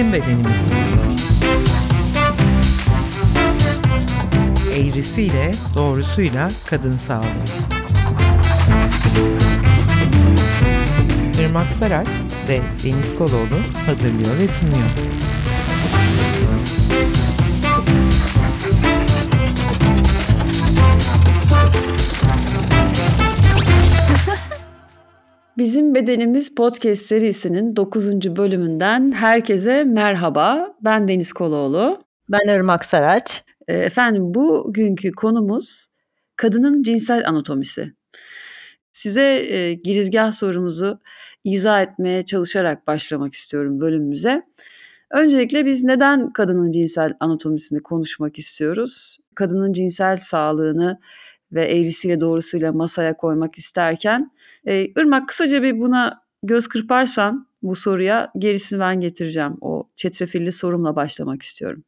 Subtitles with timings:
[0.00, 0.72] Bizim Bedenimiz.
[4.76, 7.24] Eğrisiyle, doğrusuyla kadın sağlığı.
[11.40, 12.08] Irmak Saraç
[12.48, 14.88] ve Deniz Koloğlu hazırlıyor ve sunuyor.
[25.90, 28.36] Bizim Bedenimiz Podcast serisinin 9.
[28.36, 30.76] bölümünden herkese merhaba.
[30.80, 32.04] Ben Deniz Koloğlu.
[32.28, 33.44] Ben Irmak Saraç.
[33.68, 35.88] Ee, efendim bugünkü konumuz
[36.36, 37.92] kadının cinsel anatomisi.
[38.92, 41.00] Size e, girizgah sorumuzu
[41.44, 44.42] izah etmeye çalışarak başlamak istiyorum bölümümüze.
[45.10, 49.18] Öncelikle biz neden kadının cinsel anatomisini konuşmak istiyoruz?
[49.34, 51.00] Kadının cinsel sağlığını
[51.52, 54.30] ve eğrisiyle doğrusuyla masaya koymak isterken
[54.64, 59.56] e, Irmak kısaca bir buna göz kırparsan bu soruya gerisini ben getireceğim.
[59.60, 61.84] O çetrefilli sorumla başlamak istiyorum.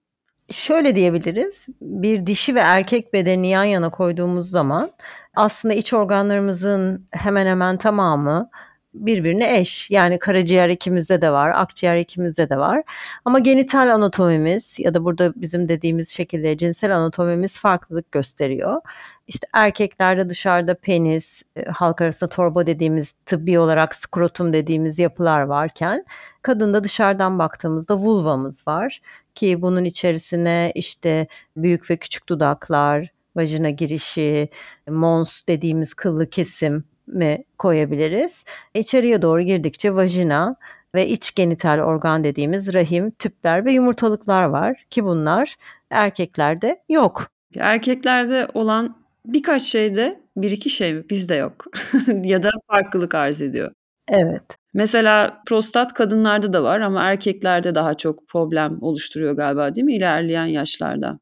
[0.51, 1.67] Şöyle diyebiliriz.
[1.81, 4.93] Bir dişi ve erkek bedeni yan yana koyduğumuz zaman
[5.37, 8.51] aslında iç organlarımızın hemen hemen tamamı
[8.95, 9.91] birbirine eş.
[9.91, 12.83] Yani karaciğer ikimizde de var, akciğer ikimizde de var.
[13.25, 18.81] Ama genital anatomimiz ya da burada bizim dediğimiz şekilde cinsel anatomimiz farklılık gösteriyor.
[19.27, 26.05] İşte erkeklerde dışarıda penis, e, halk arasında torba dediğimiz tıbbi olarak skrotum dediğimiz yapılar varken
[26.43, 29.01] kadında dışarıdan baktığımızda vulvamız var
[29.35, 31.27] ki bunun içerisine işte
[31.57, 34.49] büyük ve küçük dudaklar, vajina girişi,
[34.89, 38.45] mons dediğimiz kıllı kesim mi koyabiliriz.
[38.75, 40.57] İçeriye doğru girdikçe vajina
[40.95, 45.57] ve iç genital organ dediğimiz rahim, tüpler ve yumurtalıklar var ki bunlar
[45.91, 47.29] erkeklerde yok.
[47.59, 51.65] Erkeklerde olan birkaç şeyde bir iki şey mi bizde yok
[52.23, 53.73] ya da farklılık arz ediyor.
[54.09, 54.43] Evet.
[54.75, 60.47] Mesela prostat kadınlarda da var ama erkeklerde daha çok problem oluşturuyor galiba değil mi ilerleyen
[60.47, 61.19] yaşlarda?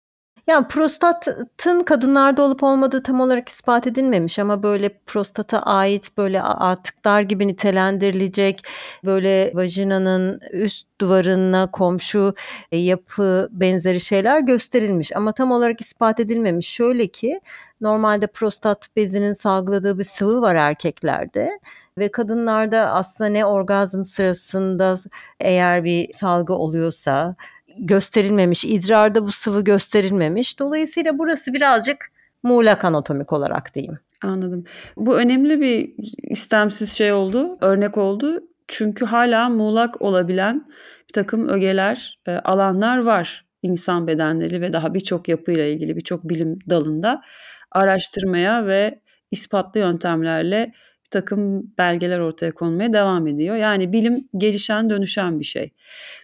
[0.51, 7.21] Yani prostatın kadınlarda olup olmadığı tam olarak ispat edilmemiş ama böyle prostata ait böyle artıklar
[7.21, 8.63] gibi nitelendirilecek
[9.05, 12.35] böyle vajinanın üst duvarına komşu
[12.73, 16.69] e, yapı benzeri şeyler gösterilmiş ama tam olarak ispat edilmemiş.
[16.69, 17.41] Şöyle ki
[17.81, 21.61] normalde prostat bezinin salgıladığı bir sıvı var erkeklerde
[21.99, 24.97] ve kadınlarda aslında ne orgazm sırasında
[25.41, 27.37] eğer bir salgı oluyorsa
[27.79, 30.59] gösterilmemiş, idrarda bu sıvı gösterilmemiş.
[30.59, 33.99] Dolayısıyla burası birazcık muğlak anatomik olarak diyeyim.
[34.25, 34.65] Anladım.
[34.97, 38.45] Bu önemli bir istemsiz şey oldu, örnek oldu.
[38.69, 40.67] Çünkü hala muğlak olabilen
[41.09, 46.59] bir takım ögeler, e, alanlar var insan bedenleri ve daha birçok yapıyla ilgili birçok bilim
[46.71, 47.23] dalında
[47.71, 50.73] araştırmaya ve ispatlı yöntemlerle
[51.11, 53.57] takım belgeler ortaya konmaya devam ediyor.
[53.57, 55.71] Yani bilim gelişen dönüşen bir şey.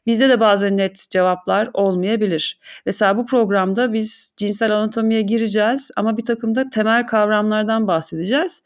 [0.07, 2.59] Bizde de bazen net cevaplar olmayabilir.
[2.87, 8.63] Mesela bu programda biz cinsel anatomiye gireceğiz ama bir takım da temel kavramlardan bahsedeceğiz.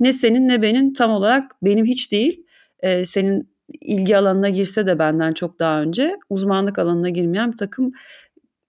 [0.00, 2.46] Ne senin ne benim tam olarak benim hiç değil.
[2.80, 7.92] Ee, senin ilgi alanına girse de benden çok daha önce uzmanlık alanına girmeyen bir takım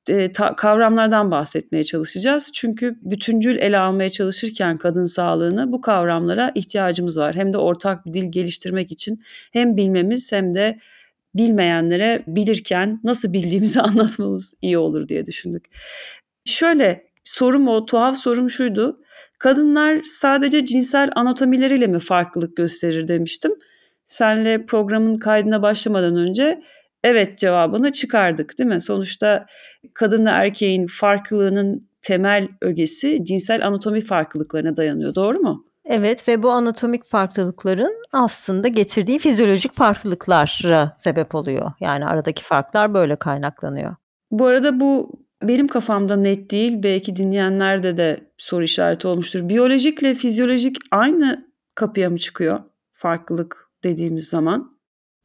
[0.09, 2.49] e, kavramlardan bahsetmeye çalışacağız.
[2.53, 7.35] Çünkü bütüncül ele almaya çalışırken kadın sağlığını bu kavramlara ihtiyacımız var.
[7.35, 9.17] Hem de ortak bir dil geliştirmek için
[9.53, 10.79] hem bilmemiz hem de
[11.35, 15.65] bilmeyenlere bilirken nasıl bildiğimizi anlatmamız iyi olur diye düşündük.
[16.45, 18.99] Şöyle sorum o tuhaf sorum şuydu.
[19.39, 23.51] Kadınlar sadece cinsel anatomileriyle mi farklılık gösterir demiştim.
[24.07, 26.61] Senle programın kaydına başlamadan önce
[27.03, 28.81] evet cevabını çıkardık değil mi?
[28.81, 29.45] Sonuçta
[29.93, 35.15] kadınla erkeğin farklılığının temel ögesi cinsel anatomi farklılıklarına dayanıyor.
[35.15, 35.63] Doğru mu?
[35.85, 41.71] Evet ve bu anatomik farklılıkların aslında getirdiği fizyolojik farklılıklara sebep oluyor.
[41.79, 43.95] Yani aradaki farklar böyle kaynaklanıyor.
[44.31, 45.11] Bu arada bu
[45.43, 46.83] benim kafamda net değil.
[46.83, 49.49] Belki dinleyenlerde de soru işareti olmuştur.
[49.49, 52.59] Biyolojikle fizyolojik aynı kapıya mı çıkıyor
[52.89, 54.76] farklılık dediğimiz zaman?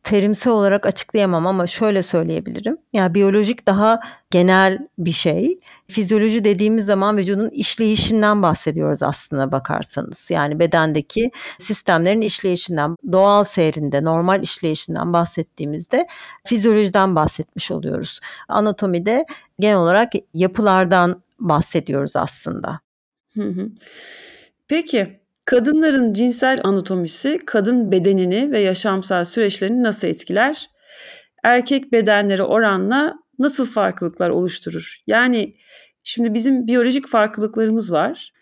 [0.02, 2.76] Terimsel olarak açıklayamam ama şöyle söyleyebilirim.
[2.92, 4.00] Yani biyolojik daha
[4.30, 5.60] genel bir şey.
[5.88, 10.30] Fizyoloji dediğimiz zaman vücudun işleyişinden bahsediyoruz aslında bakarsanız.
[10.30, 16.06] Yani bedendeki sistemlerin işleyişinden, doğal seyrinde, normal işleyişinden bahsettiğimizde
[16.44, 18.20] fizyolojiden bahsetmiş oluyoruz.
[18.48, 19.26] Anatomide
[19.60, 22.80] genel olarak yapılardan bahsediyoruz aslında.
[24.68, 30.70] Peki Kadınların cinsel anatomisi kadın bedenini ve yaşamsal süreçlerini nasıl etkiler?
[31.44, 34.98] Erkek bedenleri oranla nasıl farklılıklar oluşturur?
[35.06, 35.56] Yani
[36.04, 38.32] şimdi bizim biyolojik farklılıklarımız var.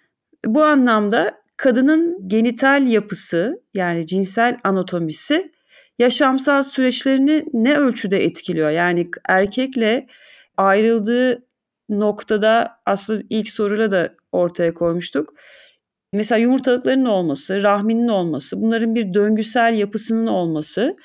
[0.46, 5.52] Bu anlamda kadının genital yapısı yani cinsel anatomisi
[5.98, 8.70] yaşamsal süreçlerini ne ölçüde etkiliyor?
[8.70, 10.06] Yani erkekle
[10.56, 11.46] ayrıldığı
[11.88, 15.34] noktada aslında ilk soruyla da ortaya koymuştuk.
[16.12, 20.96] Mesela yumurtalıkların olması, rahminin olması, bunların bir döngüsel yapısının olması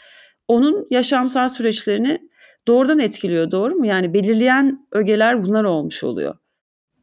[0.47, 2.19] onun yaşamsal süreçlerini
[2.67, 3.85] doğrudan etkiliyor doğru mu?
[3.85, 6.35] Yani belirleyen ögeler bunlar olmuş oluyor.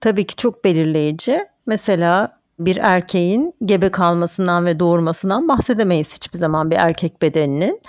[0.00, 1.38] Tabii ki çok belirleyici.
[1.66, 7.80] Mesela bir erkeğin gebe kalmasından ve doğurmasından bahsedemeyiz hiçbir zaman bir erkek bedeninin.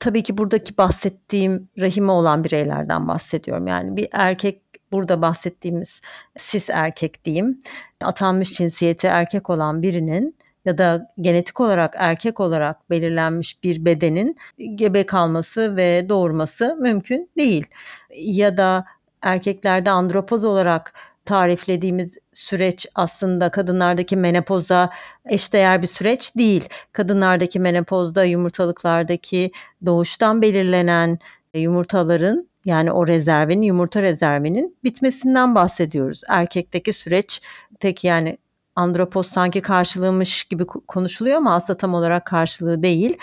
[0.00, 3.66] Tabii ki buradaki bahsettiğim rahime olan bireylerden bahsediyorum.
[3.66, 4.63] Yani bir erkek
[4.94, 6.00] burada bahsettiğimiz
[6.36, 7.60] sis erkek diyeyim.
[8.00, 14.36] Atanmış cinsiyeti erkek olan birinin ya da genetik olarak erkek olarak belirlenmiş bir bedenin
[14.74, 17.66] gebe kalması ve doğurması mümkün değil.
[18.16, 18.84] Ya da
[19.22, 20.92] erkeklerde andropoz olarak
[21.24, 24.90] tariflediğimiz süreç aslında kadınlardaki menopoza
[25.28, 26.68] eşdeğer bir süreç değil.
[26.92, 29.50] Kadınlardaki menopozda yumurtalıklardaki
[29.86, 31.18] doğuştan belirlenen
[31.54, 36.22] yumurtaların yani o rezervin, yumurta rezervinin bitmesinden bahsediyoruz.
[36.28, 37.42] Erkekteki süreç
[37.80, 38.38] tek yani
[38.76, 43.18] andropoz sanki karşılığımış gibi konuşuluyor ama aslında tam olarak karşılığı değil.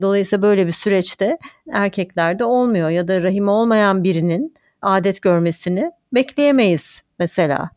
[0.00, 1.38] Dolayısıyla böyle bir süreçte
[1.72, 7.70] erkeklerde olmuyor ya da rahimi olmayan birinin adet görmesini bekleyemeyiz mesela.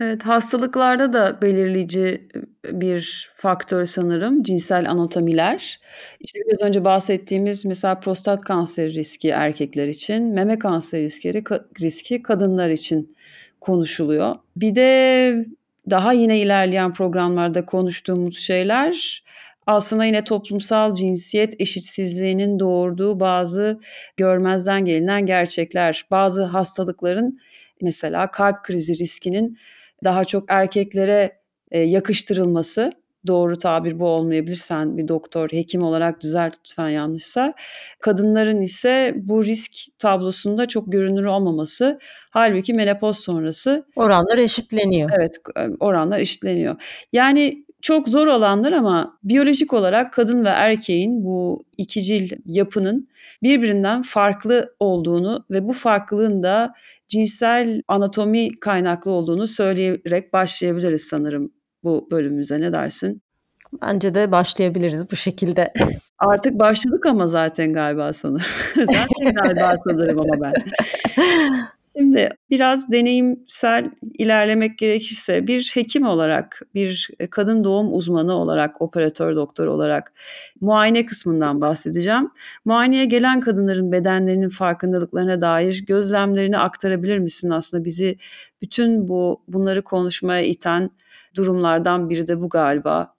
[0.00, 2.28] Evet, hastalıklarda da belirleyici
[2.64, 5.80] bir faktör sanırım cinsel anatomiler.
[6.20, 11.32] İşte biraz önce bahsettiğimiz mesela prostat kanseri riski erkekler için, meme kanseri riski,
[11.80, 13.16] riski kadınlar için
[13.60, 14.36] konuşuluyor.
[14.56, 15.46] Bir de
[15.90, 19.24] daha yine ilerleyen programlarda konuştuğumuz şeyler
[19.66, 23.80] aslında yine toplumsal cinsiyet eşitsizliğinin doğurduğu bazı
[24.16, 26.06] görmezden gelinen gerçekler.
[26.10, 27.38] Bazı hastalıkların
[27.80, 29.58] mesela kalp krizi riskinin
[30.04, 31.38] daha çok erkeklere
[31.70, 32.92] e, yakıştırılması
[33.26, 34.56] doğru tabir bu olmayabilir.
[34.56, 37.54] Sen bir doktor, hekim olarak düzelt lütfen yanlışsa.
[38.00, 41.98] Kadınların ise bu risk tablosunda çok görünür olmaması.
[42.30, 45.10] Halbuki menopoz sonrası oranlar eşitleniyor.
[45.18, 45.36] Evet,
[45.80, 46.76] oranlar eşitleniyor.
[47.12, 53.08] Yani çok zor olanlar ama biyolojik olarak kadın ve erkeğin bu ikicil yapının
[53.42, 56.74] birbirinden farklı olduğunu ve bu farklılığın da
[57.08, 61.52] cinsel anatomi kaynaklı olduğunu söyleyerek başlayabiliriz sanırım
[61.82, 62.60] bu bölümümüze.
[62.60, 63.22] Ne dersin?
[63.82, 65.72] Bence de başlayabiliriz bu şekilde.
[66.18, 68.46] Artık başladık ama zaten galiba sanırım.
[68.76, 70.52] zaten galiba sanırım ama ben.
[71.96, 73.84] Şimdi biraz deneyimsel
[74.18, 80.12] ilerlemek gerekirse bir hekim olarak, bir kadın doğum uzmanı olarak, operatör doktor olarak
[80.60, 82.30] muayene kısmından bahsedeceğim.
[82.64, 87.50] Muayeneye gelen kadınların bedenlerinin farkındalıklarına dair gözlemlerini aktarabilir misin?
[87.50, 88.18] Aslında bizi
[88.62, 90.90] bütün bu bunları konuşmaya iten
[91.36, 93.14] durumlardan biri de bu galiba.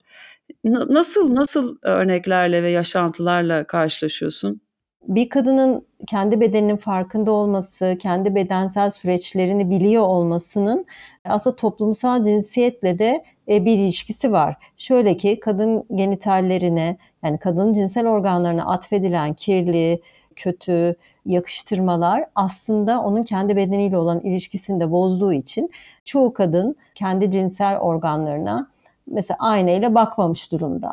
[0.64, 4.65] Nasıl nasıl örneklerle ve yaşantılarla karşılaşıyorsun?
[5.08, 10.86] Bir kadının kendi bedeninin farkında olması, kendi bedensel süreçlerini biliyor olmasının
[11.24, 14.56] aslında toplumsal cinsiyetle de e, bir ilişkisi var.
[14.76, 20.00] Şöyle ki kadın genitallerine yani kadın cinsel organlarına atfedilen kirli,
[20.36, 25.70] kötü yakıştırmalar aslında onun kendi bedeniyle olan ilişkisini de bozduğu için
[26.04, 28.70] çoğu kadın kendi cinsel organlarına
[29.06, 30.92] mesela aynayla bakmamış durumda.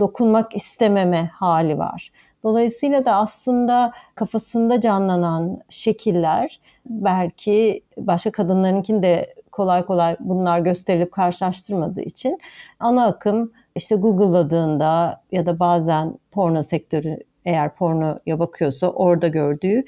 [0.00, 2.10] Dokunmak istememe hali var.
[2.44, 12.00] Dolayısıyla da aslında kafasında canlanan şekiller belki başka kadınlarınkini de kolay kolay bunlar gösterilip karşılaştırmadığı
[12.02, 12.38] için
[12.80, 19.84] ana akım işte Google'ladığında ya da bazen porno sektörü eğer pornoya bakıyorsa orada gördüğü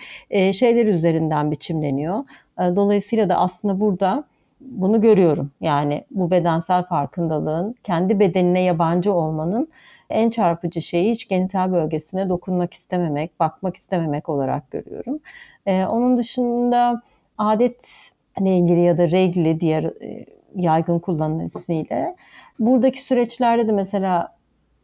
[0.53, 2.25] şeyler üzerinden biçimleniyor.
[2.59, 4.25] Dolayısıyla da aslında burada
[4.71, 5.51] bunu görüyorum.
[5.61, 9.69] Yani bu bedensel farkındalığın, kendi bedenine yabancı olmanın
[10.11, 15.21] en çarpıcı şeyi hiç genital bölgesine dokunmak istememek, bakmak istememek olarak görüyorum.
[15.67, 17.03] Ee, onun dışında
[17.39, 22.17] adetle ilgili ya da regli diğer e, yaygın kullanılan ismiyle
[22.59, 24.37] buradaki süreçlerde de mesela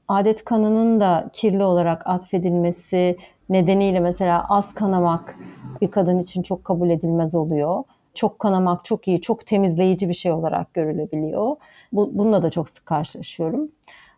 [0.09, 3.17] adet kanının da kirli olarak atfedilmesi
[3.49, 5.37] nedeniyle mesela az kanamak
[5.81, 7.85] bir kadın için çok kabul edilmez oluyor
[8.19, 11.57] çok kanamak çok iyi, çok temizleyici bir şey olarak görülebiliyor.
[11.93, 13.69] Bu, bununla da çok sık karşılaşıyorum.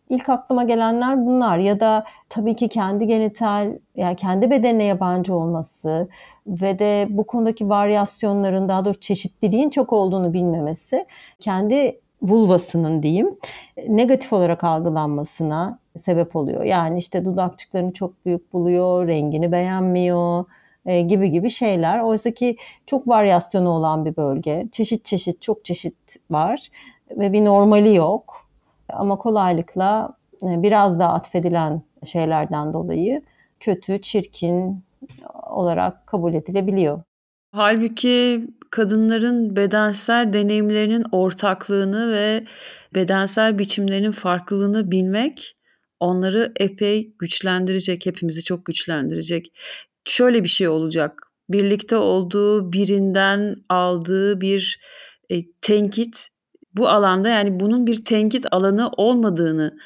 [0.08, 6.08] İlk aklıma gelenler bunlar ya da tabii ki kendi genital yani kendi bedenine yabancı olması
[6.46, 11.06] ve de bu konudaki varyasyonların daha doğrusu çeşitliliğin çok olduğunu bilmemesi
[11.40, 13.38] kendi vulvasının diyeyim
[13.88, 16.64] negatif olarak algılanmasına sebep oluyor.
[16.64, 20.44] Yani işte dudakçıklarını çok büyük buluyor, rengini beğenmiyor,
[20.86, 22.00] e, gibi gibi şeyler.
[22.00, 22.56] Oysa ki
[22.86, 24.66] çok varyasyonu olan bir bölge.
[24.72, 26.68] Çeşit çeşit çok çeşit var
[27.10, 28.46] ve bir normali yok.
[28.88, 33.22] Ama kolaylıkla e, biraz daha atfedilen şeylerden dolayı
[33.60, 34.84] kötü, çirkin
[35.50, 37.02] olarak kabul edilebiliyor.
[37.52, 42.44] Halbuki kadınların bedensel deneyimlerinin ortaklığını ve
[42.94, 45.56] bedensel biçimlerinin farklılığını bilmek
[46.00, 49.52] onları epey güçlendirecek, hepimizi çok güçlendirecek.
[50.04, 51.22] Şöyle bir şey olacak.
[51.48, 54.80] Birlikte olduğu birinden aldığı bir
[55.30, 56.28] e, tenkit
[56.76, 59.78] bu alanda yani bunun bir tenkit alanı olmadığını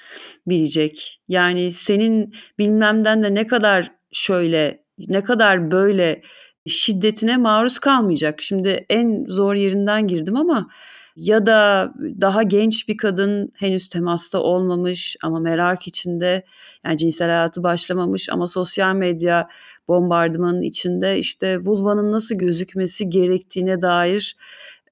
[0.46, 1.20] bilecek.
[1.28, 6.22] Yani senin bilmemden de ne kadar şöyle, ne kadar böyle
[6.66, 8.42] şiddetine maruz kalmayacak.
[8.42, 10.68] Şimdi en zor yerinden girdim ama
[11.16, 16.44] ya da daha genç bir kadın henüz temasta olmamış ama merak içinde
[16.84, 19.48] yani cinsel hayatı başlamamış ama sosyal medya
[19.88, 24.36] bombardımanın içinde işte vulvanın nasıl gözükmesi gerektiğine dair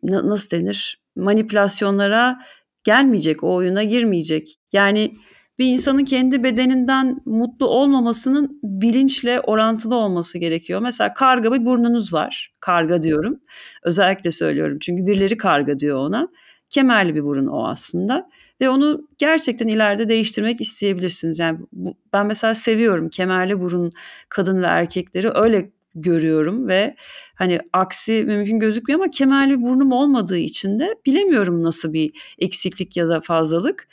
[0.02, 2.42] nasıl denir manipülasyonlara
[2.84, 4.56] gelmeyecek, o oyuna girmeyecek.
[4.72, 5.14] Yani
[5.62, 10.80] bir insanın kendi bedeninden mutlu olmamasının bilinçle orantılı olması gerekiyor.
[10.80, 12.52] Mesela karga bir burnunuz var.
[12.60, 13.40] Karga diyorum.
[13.82, 16.28] Özellikle söylüyorum çünkü birileri karga diyor ona.
[16.70, 21.38] Kemerli bir burun o aslında ve onu gerçekten ileride değiştirmek isteyebilirsiniz.
[21.38, 23.92] Yani bu, ben mesela seviyorum kemerli burun
[24.28, 26.96] kadın ve erkekleri öyle görüyorum ve
[27.34, 33.08] hani aksi mümkün gözükmüyor ama kemerli burnum olmadığı için de bilemiyorum nasıl bir eksiklik ya
[33.08, 33.88] da fazlalık.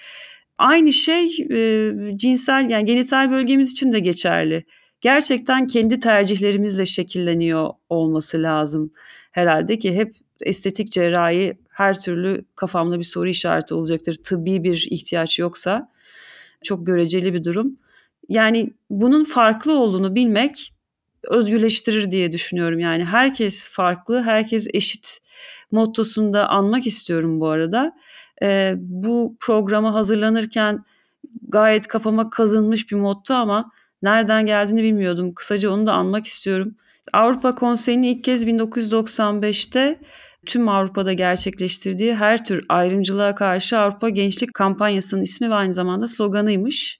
[0.59, 4.65] Aynı şey e, cinsel yani genital bölgemiz için de geçerli.
[5.01, 8.91] Gerçekten kendi tercihlerimizle şekilleniyor olması lazım
[9.31, 14.15] herhalde ki hep estetik cerrahi her türlü kafamda bir soru işareti olacaktır.
[14.23, 15.91] Tıbbi bir ihtiyaç yoksa
[16.63, 17.77] çok göreceli bir durum.
[18.29, 20.73] Yani bunun farklı olduğunu bilmek
[21.23, 22.79] özgürleştirir diye düşünüyorum.
[22.79, 25.19] Yani herkes farklı, herkes eşit
[25.71, 27.95] mottosunda anmak istiyorum bu arada.
[28.43, 30.83] Ee, bu programa hazırlanırken
[31.47, 35.33] gayet kafama kazınmış bir motto ama nereden geldiğini bilmiyordum.
[35.33, 36.75] Kısaca onu da anmak istiyorum.
[37.13, 39.99] Avrupa Konseyi'nin ilk kez 1995'te
[40.45, 46.99] tüm Avrupa'da gerçekleştirdiği her tür ayrımcılığa karşı Avrupa Gençlik Kampanyası'nın ismi ve aynı zamanda sloganıymış.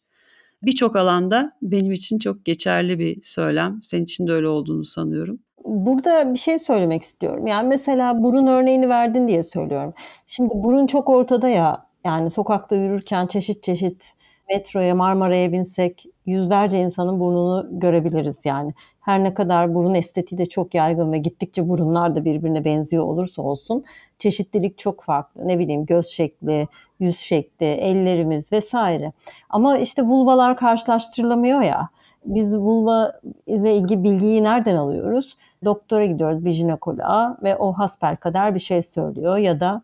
[0.64, 3.80] Birçok alanda benim için çok geçerli bir söylem.
[3.82, 5.40] Senin için de öyle olduğunu sanıyorum.
[5.70, 7.48] Burada bir şey söylemek istiyorum.
[7.48, 9.94] Yani mesela burun örneğini verdin diye söylüyorum.
[10.28, 11.86] Şimdi burun çok ortada ya.
[12.06, 14.14] Yani sokakta yürürken çeşit çeşit
[14.50, 18.74] metroya, Marmara'ya binsek yüzlerce insanın burnunu görebiliriz yani.
[19.02, 23.42] Her ne kadar burun estetiği de çok yaygın ve gittikçe burunlar da birbirine benziyor olursa
[23.42, 23.84] olsun
[24.18, 25.48] çeşitlilik çok farklı.
[25.48, 26.68] Ne bileyim göz şekli,
[27.00, 29.12] yüz şekli, ellerimiz vesaire.
[29.50, 31.90] Ama işte vulvalar karşılaştırılamıyor ya.
[32.26, 35.38] Biz vulva ile ilgili bilgiyi nereden alıyoruz?
[35.66, 39.82] Doktora gidiyoruz bir jinekoloğa ve o hasper kadar bir şey söylüyor ya da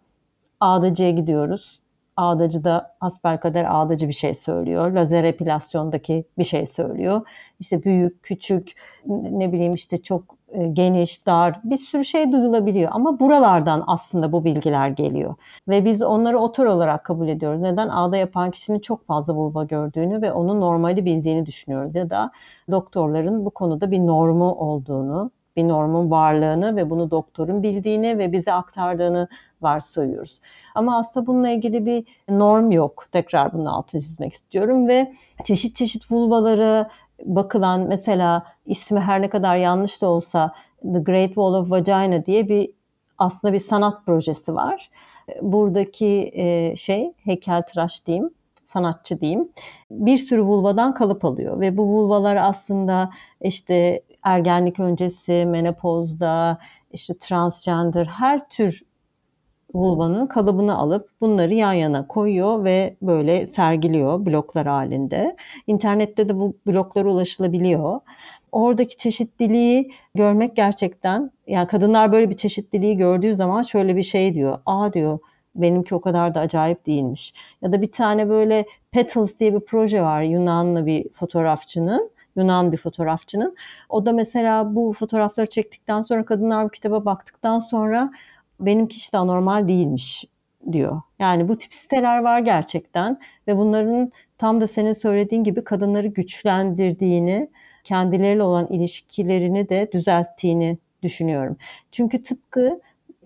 [0.59, 1.79] ağdacıya gidiyoruz
[2.17, 4.91] ağdacı da hasbelkader ağdacı bir şey söylüyor.
[4.91, 7.27] Lazer epilasyondaki bir şey söylüyor.
[7.59, 8.71] İşte büyük, küçük,
[9.07, 12.89] ne bileyim işte çok e, geniş, dar bir sürü şey duyulabiliyor.
[12.93, 15.35] Ama buralardan aslında bu bilgiler geliyor.
[15.67, 17.61] Ve biz onları otor olarak kabul ediyoruz.
[17.61, 17.87] Neden?
[17.87, 21.95] Ağda yapan kişinin çok fazla vulva gördüğünü ve onu normali bildiğini düşünüyoruz.
[21.95, 22.31] Ya da
[22.71, 28.53] doktorların bu konuda bir normu olduğunu, bir normun varlığını ve bunu doktorun bildiğini ve bize
[28.53, 29.27] aktardığını
[29.61, 30.39] varsayıyoruz.
[30.75, 33.05] Ama aslında bununla ilgili bir norm yok.
[33.11, 36.89] Tekrar bunun altını çizmek istiyorum ve çeşit çeşit vulvaları
[37.25, 40.53] bakılan mesela ismi her ne kadar yanlış da olsa
[40.93, 42.71] The Great Wall of Vagina diye bir
[43.17, 44.89] aslında bir sanat projesi var.
[45.41, 48.29] Buradaki e, şey heykeltıraş diyeyim
[48.65, 49.49] sanatçı diyeyim
[49.91, 53.09] bir sürü vulvadan kalıp alıyor ve bu vulvalar aslında
[53.41, 56.57] işte ergenlik öncesi, menopozda,
[56.91, 58.81] işte transgender her tür
[59.75, 65.35] vulvanın kalıbını alıp bunları yan yana koyuyor ve böyle sergiliyor bloklar halinde.
[65.67, 67.99] İnternette de bu bloklara ulaşılabiliyor.
[68.51, 74.59] Oradaki çeşitliliği görmek gerçekten yani kadınlar böyle bir çeşitliliği gördüğü zaman şöyle bir şey diyor.
[74.65, 75.19] Aa diyor
[75.55, 77.33] benimki o kadar da acayip değilmiş.
[77.61, 82.15] Ya da bir tane böyle Petals diye bir proje var Yunanlı bir fotoğrafçının.
[82.35, 83.55] Yunan bir fotoğrafçının.
[83.89, 88.11] O da mesela bu fotoğrafları çektikten sonra kadınlar bu kitaba baktıktan sonra
[88.59, 90.25] benimki işte anormal değilmiş
[90.71, 91.01] diyor.
[91.19, 97.49] Yani bu tip siteler var gerçekten ve bunların tam da senin söylediğin gibi kadınları güçlendirdiğini,
[97.83, 101.57] kendileriyle olan ilişkilerini de düzelttiğini düşünüyorum.
[101.91, 102.79] Çünkü tıpkı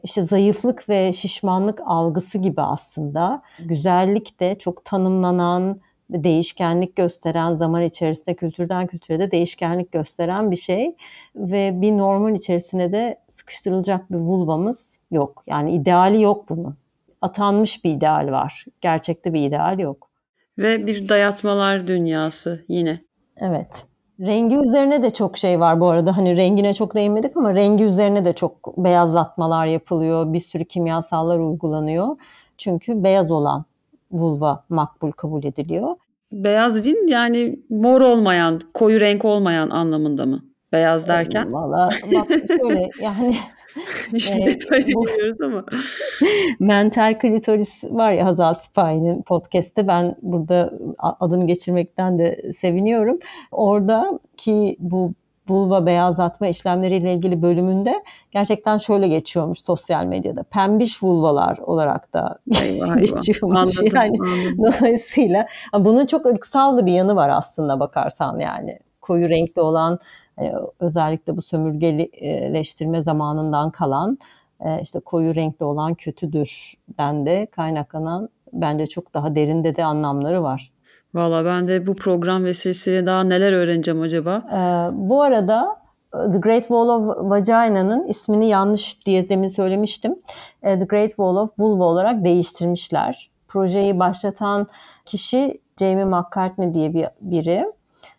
[0.03, 8.35] işte zayıflık ve şişmanlık algısı gibi aslında güzellik de çok tanımlanan, değişkenlik gösteren zaman içerisinde
[8.35, 10.95] kültürden kültüre de değişkenlik gösteren bir şey
[11.35, 15.43] ve bir normun içerisine de sıkıştırılacak bir vulvamız yok.
[15.47, 16.77] Yani ideali yok bunun.
[17.21, 18.65] Atanmış bir ideal var.
[18.81, 20.09] Gerçekte bir ideal yok.
[20.57, 23.01] Ve bir dayatmalar dünyası yine.
[23.37, 23.85] Evet.
[24.19, 26.17] Rengi üzerine de çok şey var bu arada.
[26.17, 30.33] Hani rengine çok değinmedik ama rengi üzerine de çok beyazlatmalar yapılıyor.
[30.33, 32.17] Bir sürü kimyasallar uygulanıyor.
[32.57, 33.65] Çünkü beyaz olan
[34.11, 35.95] vulva makbul kabul ediliyor.
[36.31, 40.45] Beyaz dediğin yani mor olmayan, koyu renk olmayan anlamında mı?
[40.71, 41.53] Beyaz derken?
[41.53, 43.35] Valla bak şöyle yani
[44.17, 45.65] Şimdi detaya giriyoruz ama.
[46.59, 53.19] Mental klitoris var ya Hazal Spy'nin podcast'te ben burada adını geçirmekten de seviniyorum.
[53.51, 55.13] Oradaki bu
[55.49, 60.43] vulva beyazlatma işlemleriyle ilgili bölümünde gerçekten şöyle geçiyormuş sosyal medyada.
[60.43, 63.59] Pembiş vulvalar olarak da Eyvah geçiyormuş.
[63.59, 64.57] Anladım, yani anladım.
[64.57, 68.79] dolayısıyla bunun çok ırksal da bir yanı var aslında bakarsan yani.
[69.01, 69.99] Koyu renkli olan
[70.35, 74.17] hani özellikle bu sömürgeleştirme zamanından kalan
[74.59, 80.43] e, işte koyu renkli olan kötüdür den de kaynaklanan bence çok daha derinde de anlamları
[80.43, 80.71] var.
[81.13, 84.43] Valla ben de bu program vesilesiyle daha neler öğreneceğim acaba?
[84.51, 85.79] Ee, bu arada
[86.11, 90.15] The Great Wall of Vagina'nın ismini yanlış diye demin söylemiştim.
[90.63, 93.31] Ee, The Great Wall of Vulva olarak değiştirmişler.
[93.47, 94.67] Projeyi başlatan
[95.05, 97.65] kişi Jamie McCartney diye bir biri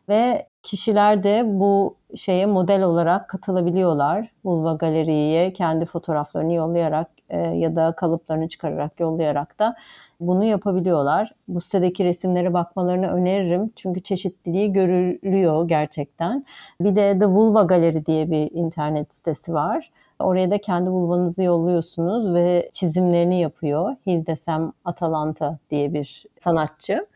[0.08, 4.32] ve kişiler de bu şeye model olarak katılabiliyorlar.
[4.44, 9.76] Vulva galeriye kendi fotoğraflarını yollayarak e, ya da kalıplarını çıkararak yollayarak da
[10.20, 11.34] bunu yapabiliyorlar.
[11.48, 13.72] Bu sitedeki resimlere bakmalarını öneririm.
[13.76, 16.44] Çünkü çeşitliliği görülüyor gerçekten.
[16.80, 19.90] Bir de The Vulva Galeri diye bir internet sitesi var.
[20.20, 23.96] Oraya da kendi vulvanızı yolluyorsunuz ve çizimlerini yapıyor.
[24.06, 27.06] Hildesem Atalanta diye bir sanatçı.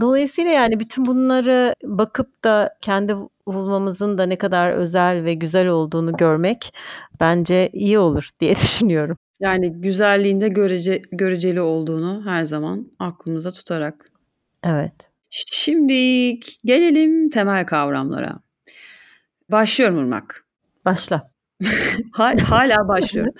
[0.00, 6.16] Dolayısıyla yani bütün bunları bakıp da kendi vulvamızın da ne kadar özel ve güzel olduğunu
[6.16, 6.74] görmek
[7.20, 9.16] bence iyi olur diye düşünüyorum.
[9.40, 14.10] Yani güzelliğinde görece, göreceli olduğunu her zaman aklımıza tutarak.
[14.64, 14.94] Evet.
[15.30, 18.40] Şimdi gelelim temel kavramlara.
[19.50, 20.46] Başlıyorum Irmak.
[20.84, 21.31] Başla.
[22.12, 23.34] Ha- Hala başlıyorum.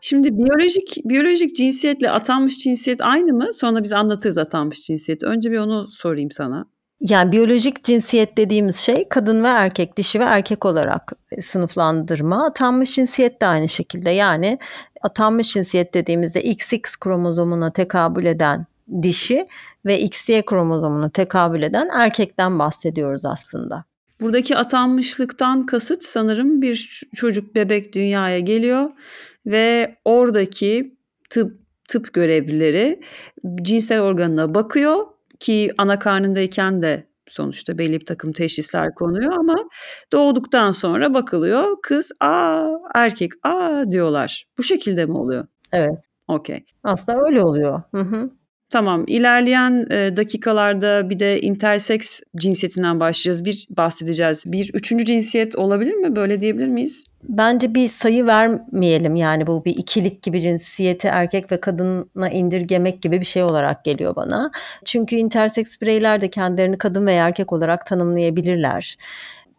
[0.00, 3.52] Şimdi biyolojik biyolojik cinsiyetle atanmış cinsiyet aynı mı?
[3.52, 5.26] Sonra biz anlatırız atanmış cinsiyeti.
[5.26, 6.64] Önce bir onu sorayım sana.
[7.00, 11.12] Yani biyolojik cinsiyet dediğimiz şey kadın ve erkek, dişi ve erkek olarak
[11.44, 12.46] sınıflandırma.
[12.46, 14.10] Atanmış cinsiyet de aynı şekilde.
[14.10, 14.58] Yani
[15.02, 18.66] atanmış cinsiyet dediğimizde XX kromozomuna tekabül eden
[19.02, 19.46] dişi
[19.86, 23.84] ve XY kromozomuna tekabül eden erkekten bahsediyoruz aslında.
[24.20, 28.90] Buradaki atanmışlıktan kasıt sanırım bir çocuk bebek dünyaya geliyor
[29.46, 30.98] ve oradaki
[31.30, 33.00] tıp tıp görevlileri
[33.62, 35.06] cinsel organına bakıyor
[35.40, 39.56] ki ana karnındayken de sonuçta belli bir takım teşhisler konuyor ama
[40.12, 44.46] doğduktan sonra bakılıyor kız a erkek a diyorlar.
[44.58, 45.46] Bu şekilde mi oluyor?
[45.72, 45.98] Evet.
[46.28, 46.64] Okey.
[46.84, 47.82] Aslında öyle oluyor.
[47.94, 48.30] Hı hı.
[48.70, 49.04] Tamam.
[49.06, 53.44] İlerleyen e, dakikalarda bir de intersex cinsiyetinden başlayacağız.
[53.44, 54.42] Bir bahsedeceğiz.
[54.46, 56.16] Bir üçüncü cinsiyet olabilir mi?
[56.16, 57.04] Böyle diyebilir miyiz?
[57.28, 63.20] Bence bir sayı vermeyelim yani bu bir ikilik gibi cinsiyeti erkek ve kadına indirgemek gibi
[63.20, 64.50] bir şey olarak geliyor bana.
[64.84, 68.96] Çünkü interseks bireyler de kendilerini kadın veya erkek olarak tanımlayabilirler.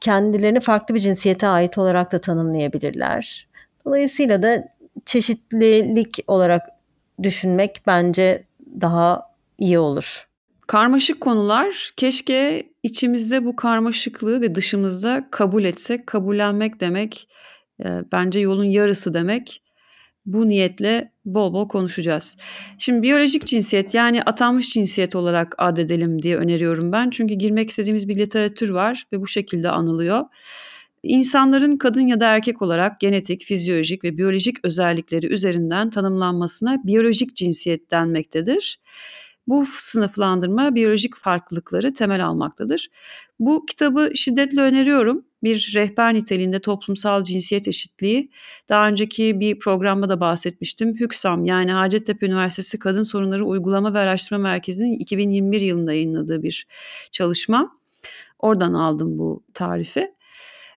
[0.01, 3.47] Kendilerini farklı bir cinsiyete ait olarak da tanımlayabilirler.
[3.85, 4.67] Dolayısıyla da
[5.05, 6.61] çeşitlilik olarak
[7.23, 8.48] düşünmek bence
[8.81, 9.21] daha
[9.57, 10.29] iyi olur.
[10.67, 11.91] Karmaşık konular.
[11.97, 16.07] Keşke içimizde bu karmaşıklığı ve dışımızda kabul etsek.
[16.07, 17.27] Kabullenmek demek
[17.83, 19.63] e, bence yolun yarısı demek.
[20.25, 22.37] Bu niyetle bol bol konuşacağız.
[22.77, 27.09] Şimdi biyolojik cinsiyet yani atanmış cinsiyet olarak adedelim diye öneriyorum ben.
[27.09, 30.25] Çünkü girmek istediğimiz bir literatür var ve bu şekilde anılıyor.
[31.03, 37.91] İnsanların kadın ya da erkek olarak genetik, fizyolojik ve biyolojik özellikleri üzerinden tanımlanmasına biyolojik cinsiyet
[37.91, 38.79] denmektedir.
[39.47, 42.87] Bu sınıflandırma biyolojik farklılıkları temel almaktadır.
[43.39, 45.25] Bu kitabı şiddetle öneriyorum.
[45.43, 48.29] Bir rehber niteliğinde toplumsal cinsiyet eşitliği.
[48.69, 50.99] Daha önceki bir programda da bahsetmiştim.
[50.99, 56.67] HÜKSAM yani Hacettepe Üniversitesi Kadın Sorunları Uygulama ve Araştırma Merkezi'nin 2021 yılında yayınladığı bir
[57.11, 57.79] çalışma.
[58.39, 60.18] Oradan aldım bu tarifi.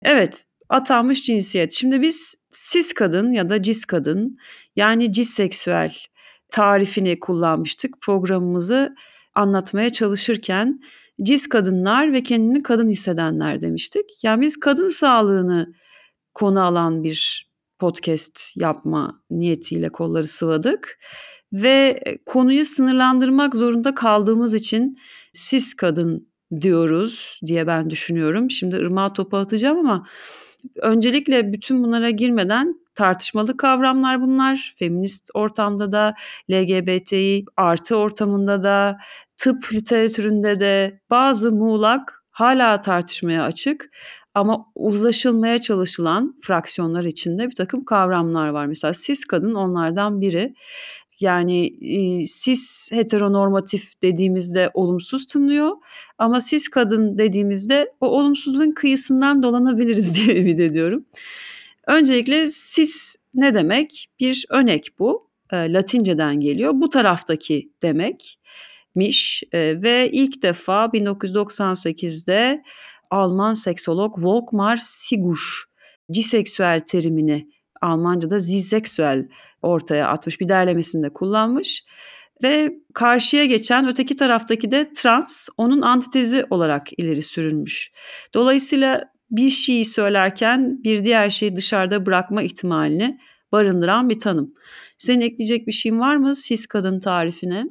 [0.02, 1.72] Evet, atanmış cinsiyet.
[1.72, 2.34] Şimdi biz
[2.72, 4.38] cis kadın ya da cis kadın
[4.76, 5.94] yani cisseksüel
[6.50, 8.94] tarifini kullanmıştık programımızı
[9.34, 10.80] anlatmaya çalışırken
[11.22, 14.24] cis kadınlar ve kendini kadın hissedenler demiştik.
[14.24, 15.74] Yani biz kadın sağlığını
[16.34, 20.98] konu alan bir podcast yapma niyetiyle kolları sıvadık
[21.52, 24.96] ve konuyu sınırlandırmak zorunda kaldığımız için
[25.34, 28.50] cis kadın diyoruz diye ben düşünüyorum.
[28.50, 30.06] Şimdi ırmağa topu atacağım ama
[30.76, 34.74] öncelikle bütün bunlara girmeden tartışmalı kavramlar bunlar.
[34.78, 36.14] Feminist ortamda da,
[36.50, 38.98] LGBTİ artı ortamında da,
[39.36, 43.90] tıp literatüründe de bazı muğlak hala tartışmaya açık
[44.34, 48.66] ama uzlaşılmaya çalışılan fraksiyonlar içinde bir takım kavramlar var.
[48.66, 50.54] Mesela cis kadın onlardan biri.
[51.20, 55.77] Yani e, cis heteronormatif dediğimizde olumsuz tınlıyor
[56.18, 61.05] ama cis kadın dediğimizde o olumsuzluğun kıyısından dolanabiliriz diye ümit ediyorum.
[61.87, 64.07] Öncelikle cis ne demek?
[64.20, 65.31] Bir önek bu.
[65.53, 66.72] E, Latinceden geliyor.
[66.75, 72.62] Bu taraftaki demekmiş e, ve ilk defa 1998'de
[73.11, 75.72] Alman seksolog Volkmar Sigusch
[76.11, 77.48] ciseksüel terimini
[77.82, 79.28] Almanca'da ziseksüel
[79.62, 81.82] ortaya atmış bir derlemesinde kullanmış
[82.42, 87.92] ve karşıya geçen öteki taraftaki de trans onun antitezi olarak ileri sürülmüş.
[88.34, 93.18] Dolayısıyla bir şeyi söylerken bir diğer şeyi dışarıda bırakma ihtimalini
[93.52, 94.54] barındıran bir tanım.
[94.98, 97.64] Senin ekleyecek bir şeyin var mı cis kadın tarifine?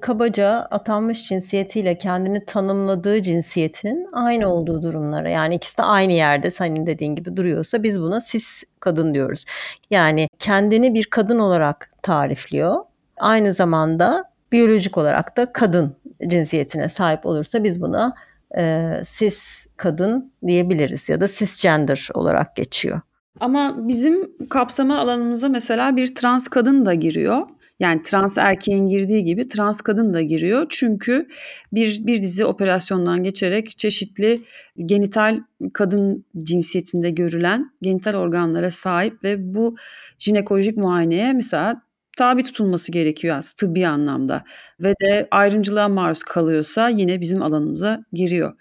[0.00, 6.86] Kabaca atanmış cinsiyetiyle kendini tanımladığı cinsiyetinin aynı olduğu durumlara yani ikisi de aynı yerde senin
[6.86, 9.44] dediğin gibi duruyorsa biz buna cis kadın diyoruz.
[9.90, 12.84] Yani kendini bir kadın olarak tarifliyor.
[13.16, 15.96] Aynı zamanda biyolojik olarak da kadın
[16.26, 18.14] cinsiyetine sahip olursa biz buna
[18.58, 23.00] e, cis kadın diyebiliriz ya da cisgender olarak geçiyor.
[23.40, 27.46] Ama bizim kapsama alanımıza mesela bir trans kadın da giriyor.
[27.80, 30.66] Yani trans erkeğin girdiği gibi trans kadın da giriyor.
[30.68, 31.28] Çünkü
[31.72, 34.42] bir, bir dizi operasyondan geçerek çeşitli
[34.86, 35.40] genital
[35.72, 39.76] kadın cinsiyetinde görülen genital organlara sahip ve bu
[40.18, 41.82] jinekolojik muayeneye mesela
[42.16, 44.44] tabi tutulması gerekiyor aslında tıbbi anlamda.
[44.80, 48.54] Ve de ayrımcılığa maruz kalıyorsa yine bizim alanımıza giriyor.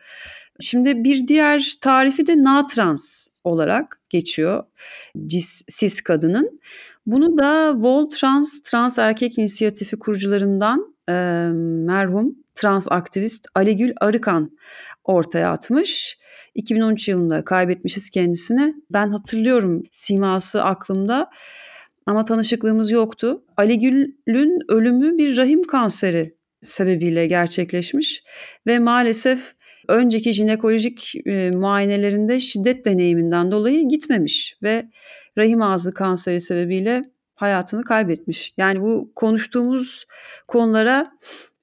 [0.59, 4.63] Şimdi bir diğer tarifi de natrans olarak geçiyor
[5.25, 6.59] cis, cis kadının.
[7.05, 11.13] Bunu da Vol Trans Trans Erkek İnisiyatifi kurucularından e,
[11.85, 14.57] merhum trans aktivist Ali Gül Arıkan
[15.03, 16.17] ortaya atmış.
[16.55, 18.75] 2013 yılında kaybetmişiz kendisini.
[18.89, 21.29] Ben hatırlıyorum siması aklımda
[22.05, 23.43] ama tanışıklığımız yoktu.
[23.57, 28.23] Ali Gül'ün ölümü bir rahim kanseri sebebiyle gerçekleşmiş
[28.67, 29.55] ve maalesef
[29.87, 34.89] önceki jinekolojik e, muayenelerinde şiddet deneyiminden dolayı gitmemiş ve
[35.37, 37.03] rahim ağzı kanseri sebebiyle
[37.35, 38.53] hayatını kaybetmiş.
[38.57, 40.05] Yani bu konuştuğumuz
[40.47, 41.11] konulara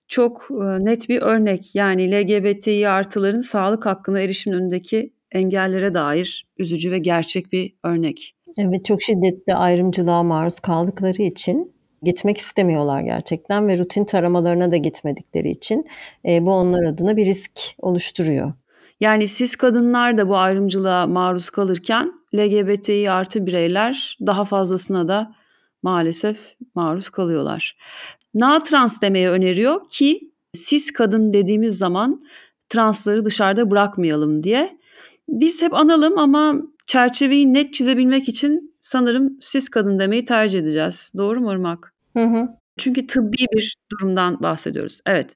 [0.09, 1.75] çok e, net bir örnek.
[1.75, 8.37] Yani LGBTİ artıların sağlık hakkına erişim önündeki engellere dair üzücü ve gerçek bir örnek.
[8.59, 15.51] Evet çok şiddetli ayrımcılığa maruz kaldıkları için gitmek istemiyorlar gerçekten ve rutin taramalarına da gitmedikleri
[15.51, 15.87] için
[16.29, 18.53] e, bu onlar adına bir risk oluşturuyor.
[19.01, 25.35] Yani siz kadınlar da bu ayrımcılığa maruz kalırken LGBTİ artı bireyler daha fazlasına da
[25.83, 27.77] maalesef maruz kalıyorlar.
[28.35, 32.21] Na trans demeyi öneriyor ki siz kadın dediğimiz zaman
[32.69, 34.77] transları dışarıda bırakmayalım diye.
[35.29, 36.55] Biz hep analım ama
[36.87, 41.13] çerçeveyi net çizebilmek için sanırım siz kadın demeyi tercih edeceğiz.
[41.17, 41.92] Doğru mu Irmak?
[42.17, 42.49] Hı hı.
[42.79, 45.01] Çünkü tıbbi bir durumdan bahsediyoruz.
[45.07, 45.35] Evet.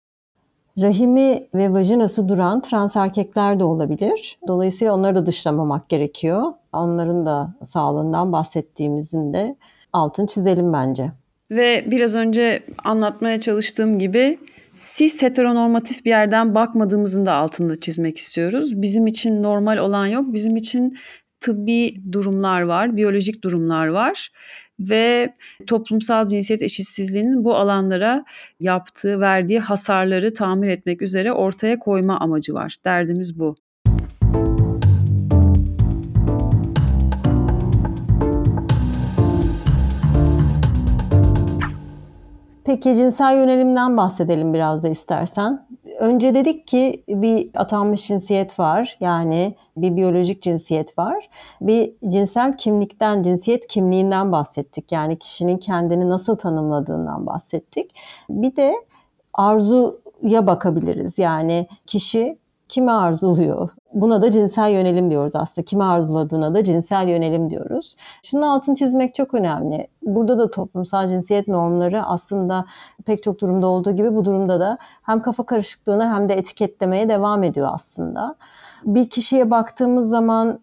[0.81, 4.39] Rahimi ve vajinası duran trans erkekler de olabilir.
[4.49, 6.53] Dolayısıyla onları da dışlamamak gerekiyor.
[6.73, 9.57] Onların da sağlığından bahsettiğimizin de
[9.93, 11.13] altını çizelim bence.
[11.51, 14.39] Ve biraz önce anlatmaya çalıştığım gibi
[14.73, 18.83] cis heteronormatif bir yerden bakmadığımızın da altını çizmek istiyoruz.
[18.83, 20.33] Bizim için normal olan yok.
[20.33, 20.99] Bizim için
[21.41, 24.31] tıbbi durumlar var, biyolojik durumlar var
[24.81, 25.35] ve
[25.67, 28.25] toplumsal cinsiyet eşitsizliğinin bu alanlara
[28.61, 32.77] yaptığı, verdiği hasarları tamir etmek üzere ortaya koyma amacı var.
[32.85, 33.57] Derdimiz bu.
[42.67, 45.66] Peki cinsel yönelimden bahsedelim biraz da istersen.
[45.99, 48.97] Önce dedik ki bir atanmış cinsiyet var.
[49.01, 51.29] Yani bir biyolojik cinsiyet var.
[51.61, 54.93] Bir cinsel kimlikten, cinsiyet kimliğinden bahsettik.
[54.93, 57.95] Yani kişinin kendini nasıl tanımladığından bahsettik.
[58.31, 58.75] Bir de
[59.33, 61.19] arzuya bakabiliriz.
[61.19, 63.69] Yani kişi kimi arzuluyor?
[63.97, 65.65] Buna da cinsel yönelim diyoruz aslında.
[65.65, 67.97] Kimi arzuladığına da cinsel yönelim diyoruz.
[68.23, 69.89] Şunun altını çizmek çok önemli.
[70.03, 72.65] Burada da toplumsal cinsiyet normları aslında
[73.05, 77.43] pek çok durumda olduğu gibi bu durumda da hem kafa karışıklığına hem de etiketlemeye devam
[77.43, 78.35] ediyor aslında.
[78.85, 80.61] Bir kişiye baktığımız zaman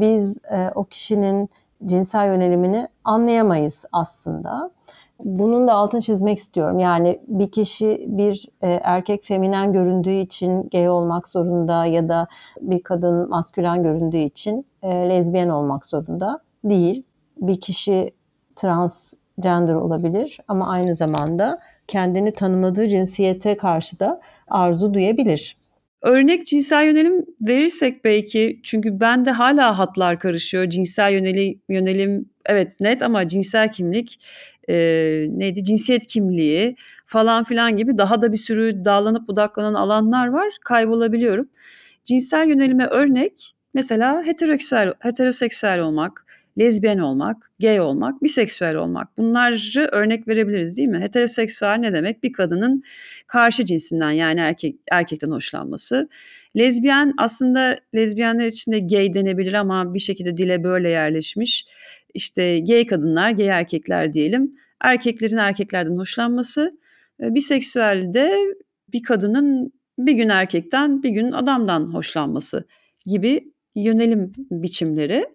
[0.00, 1.48] biz e, o kişinin
[1.86, 4.70] cinsel yönelimini anlayamayız aslında.
[5.24, 6.78] Bunun da altını çizmek istiyorum.
[6.78, 12.28] Yani bir kişi bir e, erkek feminen göründüğü için gay olmak zorunda ya da
[12.60, 17.02] bir kadın maskülen göründüğü için e, lezbiyen olmak zorunda değil.
[17.36, 18.10] Bir kişi
[18.56, 25.56] transgender olabilir ama aynı zamanda kendini tanımladığı cinsiyete karşı da arzu duyabilir.
[26.02, 30.70] Örnek cinsel yönelim verirsek belki çünkü bende hala hatlar karışıyor.
[30.70, 34.20] Cinsel yönelim, yönelim evet net ama cinsel kimlik
[34.68, 34.74] e,
[35.30, 36.76] neydi cinsiyet kimliği
[37.06, 40.52] falan filan gibi daha da bir sürü dağlanıp budaklanan alanlar var.
[40.64, 41.48] Kaybolabiliyorum.
[42.04, 46.26] Cinsel yönelime örnek mesela heteroseksüel, heteroseksüel olmak,
[46.58, 49.18] lezbiyen olmak, gay olmak, biseksüel olmak.
[49.18, 51.00] Bunları örnek verebiliriz değil mi?
[51.00, 52.22] Heteroseksüel ne demek?
[52.22, 52.82] Bir kadının
[53.26, 56.08] karşı cinsinden yani erkek erkekten hoşlanması.
[56.56, 61.64] Lezbiyen aslında lezbiyenler için de gay denebilir ama bir şekilde dile böyle yerleşmiş.
[62.16, 64.54] İşte gay kadınlar, gay erkekler diyelim.
[64.80, 66.70] Erkeklerin erkeklerden hoşlanması.
[67.20, 68.32] Biseksüel de
[68.92, 72.66] bir kadının bir gün erkekten bir gün adamdan hoşlanması
[73.06, 75.26] gibi yönelim biçimleri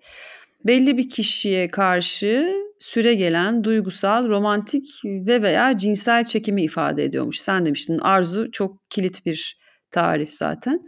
[0.66, 7.40] belli bir kişiye karşı süre gelen duygusal, romantik ve veya cinsel çekimi ifade ediyormuş.
[7.40, 9.58] Sen demiştin arzu çok kilit bir
[9.92, 10.88] tarif zaten.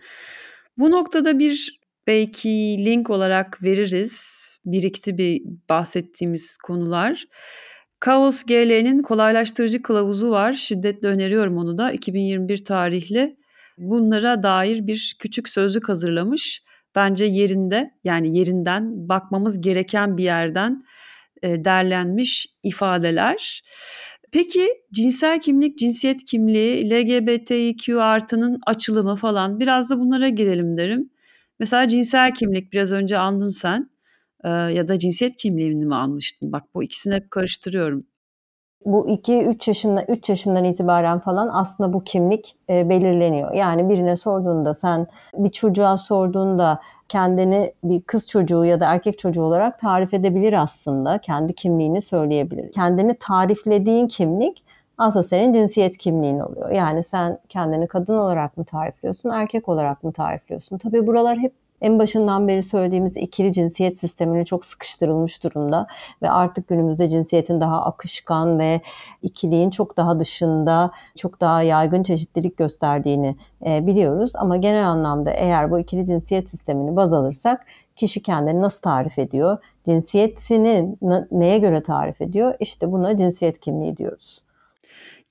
[0.77, 2.49] Bu noktada bir belki
[2.85, 4.43] link olarak veririz.
[4.65, 7.25] Birikti bir bahsettiğimiz konular.
[7.99, 10.53] Kaos GL'nin kolaylaştırıcı kılavuzu var.
[10.53, 11.91] Şiddetle öneriyorum onu da.
[11.91, 13.37] 2021 tarihli.
[13.77, 16.63] Bunlara dair bir küçük sözlük hazırlamış
[16.95, 20.83] bence yerinde yani yerinden bakmamız gereken bir yerden
[21.43, 23.63] e, derlenmiş ifadeler.
[24.31, 31.09] Peki cinsel kimlik, cinsiyet kimliği, LGBTİQ artının açılımı falan biraz da bunlara girelim derim.
[31.59, 33.89] Mesela cinsel kimlik biraz önce andın sen
[34.43, 36.51] e, ya da cinsiyet kimliğini mi anmıştın?
[36.51, 38.05] Bak bu ikisini hep karıştırıyorum
[38.85, 43.53] bu 2-3 yaşında 3 yaşından itibaren falan aslında bu kimlik e, belirleniyor.
[43.53, 49.41] Yani birine sorduğunda sen bir çocuğa sorduğunda kendini bir kız çocuğu ya da erkek çocuğu
[49.41, 51.17] olarak tarif edebilir aslında.
[51.17, 52.71] Kendi kimliğini söyleyebilir.
[52.71, 54.62] Kendini tariflediğin kimlik
[54.97, 56.69] aslında senin cinsiyet kimliğin oluyor.
[56.69, 60.77] Yani sen kendini kadın olarak mı tarifliyorsun, erkek olarak mı tarifliyorsun?
[60.77, 61.53] Tabii buralar hep
[61.83, 65.87] en başından beri söylediğimiz ikili cinsiyet sistemine çok sıkıştırılmış durumda
[66.21, 68.81] ve artık günümüzde cinsiyetin daha akışkan ve
[69.21, 74.33] ikiliğin çok daha dışında çok daha yaygın çeşitlilik gösterdiğini e, biliyoruz.
[74.35, 79.57] Ama genel anlamda eğer bu ikili cinsiyet sistemini baz alırsak kişi kendini nasıl tarif ediyor?
[79.85, 80.95] Cinsiyetini
[81.31, 82.55] neye göre tarif ediyor?
[82.59, 84.43] İşte buna cinsiyet kimliği diyoruz.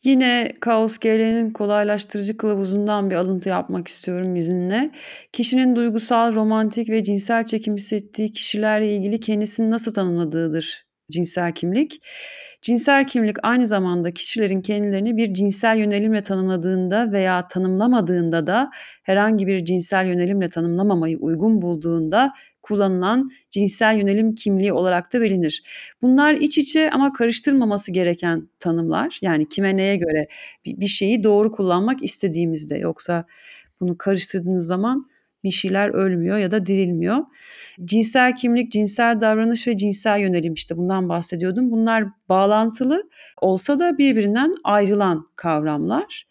[0.05, 4.91] Yine Kaos GL'nin kolaylaştırıcı kılavuzundan bir alıntı yapmak istiyorum izinle.
[5.33, 12.01] Kişinin duygusal, romantik ve cinsel çekim hissettiği kişilerle ilgili kendisini nasıl tanımladığıdır cinsel kimlik.
[12.63, 18.71] Cinsel kimlik aynı zamanda kişilerin kendilerini bir cinsel yönelimle tanımladığında veya tanımlamadığında da
[19.03, 25.63] herhangi bir cinsel yönelimle tanımlamamayı uygun bulduğunda kullanılan cinsel yönelim kimliği olarak da bilinir.
[26.03, 29.19] Bunlar iç içe ama karıştırmaması gereken tanımlar.
[29.23, 30.27] Yani kime neye göre
[30.67, 33.25] bir şeyi doğru kullanmak istediğimizde yoksa
[33.81, 35.07] bunu karıştırdığınız zaman
[35.45, 37.19] bir şeyler ölmüyor ya da dirilmiyor.
[37.85, 41.71] Cinsel kimlik, cinsel davranış ve cinsel yönelim işte bundan bahsediyordum.
[41.71, 46.27] Bunlar bağlantılı olsa da birbirinden ayrılan kavramlar.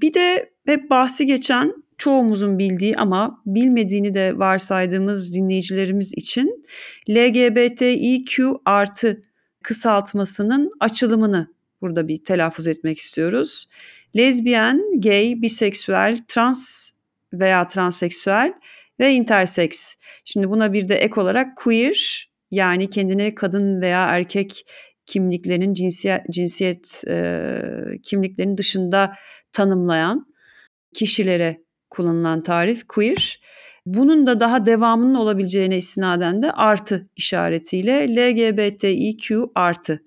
[0.00, 6.64] Bir de hep bahsi geçen çoğumuzun bildiği ama bilmediğini de varsaydığımız dinleyicilerimiz için
[7.10, 9.22] LGBTİQ artı
[9.62, 13.66] kısaltmasının açılımını burada bir telaffuz etmek istiyoruz.
[14.16, 16.90] Lezbiyen, gay, biseksüel, trans
[17.32, 18.52] veya transseksüel
[19.00, 19.94] ve interseks.
[20.24, 24.64] Şimdi buna bir de ek olarak queer yani kendini kadın veya erkek
[25.06, 27.60] kimliklerinin cinsiyet, cinsiyet e,
[28.02, 29.12] kimliklerinin dışında
[29.52, 30.26] tanımlayan
[30.94, 33.40] kişilere kullanılan tarif queer.
[33.86, 40.02] Bunun da daha devamının olabileceğine istinaden de artı işaretiyle LGBTİQ artı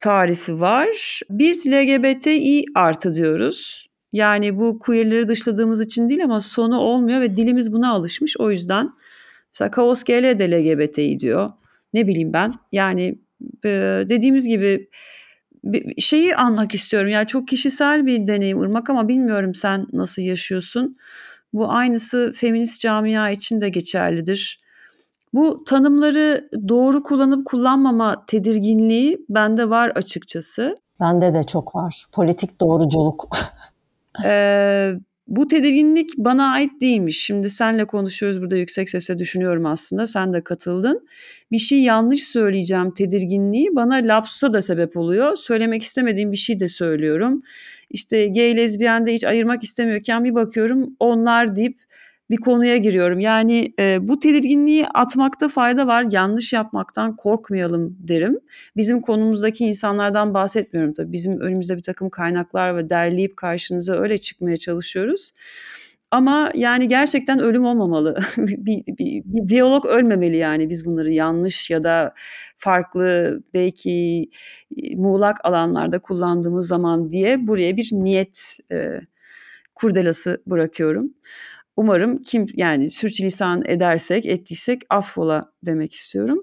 [0.00, 1.20] tarifi var.
[1.30, 3.86] Biz LGBTİ artı diyoruz.
[4.16, 8.36] Yani bu queerleri dışladığımız için değil ama sonu olmuyor ve dilimiz buna alışmış.
[8.38, 8.90] O yüzden
[9.54, 11.50] mesela Kaos GL de LGBTİ diyor.
[11.94, 12.54] Ne bileyim ben.
[12.72, 13.18] Yani
[14.08, 14.88] dediğimiz gibi
[15.98, 17.08] şeyi anmak istiyorum.
[17.08, 20.96] Yani çok kişisel bir deneyim Irmak ama bilmiyorum sen nasıl yaşıyorsun.
[21.52, 24.60] Bu aynısı feminist camia için de geçerlidir.
[25.32, 30.76] Bu tanımları doğru kullanıp kullanmama tedirginliği bende var açıkçası.
[31.00, 32.06] Bende de çok var.
[32.12, 33.28] Politik doğruculuk.
[34.24, 34.92] ee,
[35.26, 37.22] bu tedirginlik bana ait değilmiş.
[37.22, 40.06] Şimdi senle konuşuyoruz burada yüksek sesle düşünüyorum aslında.
[40.06, 41.06] Sen de katıldın.
[41.52, 45.36] Bir şey yanlış söyleyeceğim tedirginliği bana lapsusa da sebep oluyor.
[45.36, 47.42] Söylemek istemediğim bir şey de söylüyorum.
[47.90, 51.78] İşte gay lezbiyen de hiç ayırmak istemiyorken bir bakıyorum onlar deyip
[52.30, 53.20] bir konuya giriyorum.
[53.20, 56.06] Yani e, bu tedirginliği atmakta fayda var.
[56.10, 58.38] Yanlış yapmaktan korkmayalım derim.
[58.76, 61.12] Bizim konumuzdaki insanlardan bahsetmiyorum tabii.
[61.12, 65.32] Bizim önümüzde bir takım kaynaklar ve derleyip karşınıza öyle çıkmaya çalışıyoruz.
[66.10, 68.18] Ama yani gerçekten ölüm olmamalı.
[68.38, 72.14] bir, bir, bir diyalog ölmemeli yani biz bunları yanlış ya da
[72.56, 74.30] farklı belki
[74.96, 79.00] muğlak alanlarda kullandığımız zaman diye buraya bir niyet e,
[79.74, 81.14] kurdelası bırakıyorum.
[81.76, 86.42] Umarım kim yani sürçülisan edersek, ettiysek affola demek istiyorum.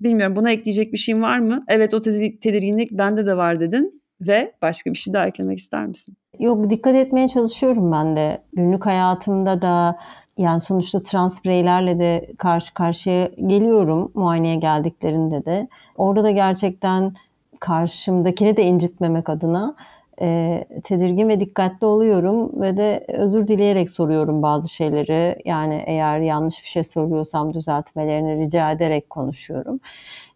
[0.00, 1.64] Bilmiyorum buna ekleyecek bir şeyin var mı?
[1.68, 6.16] Evet o tedirginlik bende de var dedin ve başka bir şey daha eklemek ister misin?
[6.38, 8.42] Yok dikkat etmeye çalışıyorum ben de.
[8.52, 9.98] Günlük hayatımda da
[10.38, 15.68] yani sonuçta trans bireylerle de karşı karşıya geliyorum muayeneye geldiklerinde de.
[15.96, 17.12] Orada da gerçekten
[17.60, 19.76] karşımdakini de incitmemek adına
[20.20, 25.42] e, tedirgin ve dikkatli oluyorum ve de özür dileyerek soruyorum bazı şeyleri.
[25.44, 29.80] Yani eğer yanlış bir şey söylüyorsam düzeltmelerini rica ederek konuşuyorum.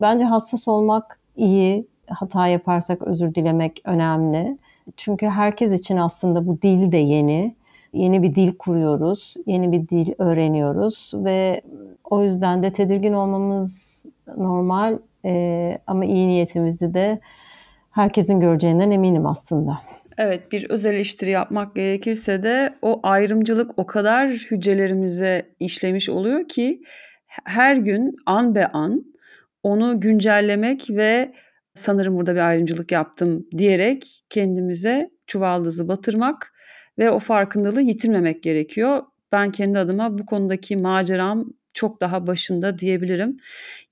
[0.01, 1.87] Bence hassas olmak iyi.
[2.09, 4.59] Hata yaparsak özür dilemek önemli.
[4.97, 7.55] Çünkü herkes için aslında bu dil de yeni.
[7.93, 11.61] Yeni bir dil kuruyoruz, yeni bir dil öğreniyoruz ve
[12.11, 17.21] o yüzden de tedirgin olmamız normal ee, ama iyi niyetimizi de
[17.91, 19.79] herkesin göreceğinden eminim aslında.
[20.19, 26.83] Evet bir öz eleştiri yapmak gerekirse de o ayrımcılık o kadar hücrelerimize işlemiş oluyor ki
[27.27, 29.05] her gün an be an
[29.63, 31.33] onu güncellemek ve
[31.75, 36.53] sanırım burada bir ayrımcılık yaptım diyerek kendimize çuvaldızı batırmak
[36.99, 39.03] ve o farkındalığı yitirmemek gerekiyor.
[39.33, 43.37] Ben kendi adıma bu konudaki maceram çok daha başında diyebilirim.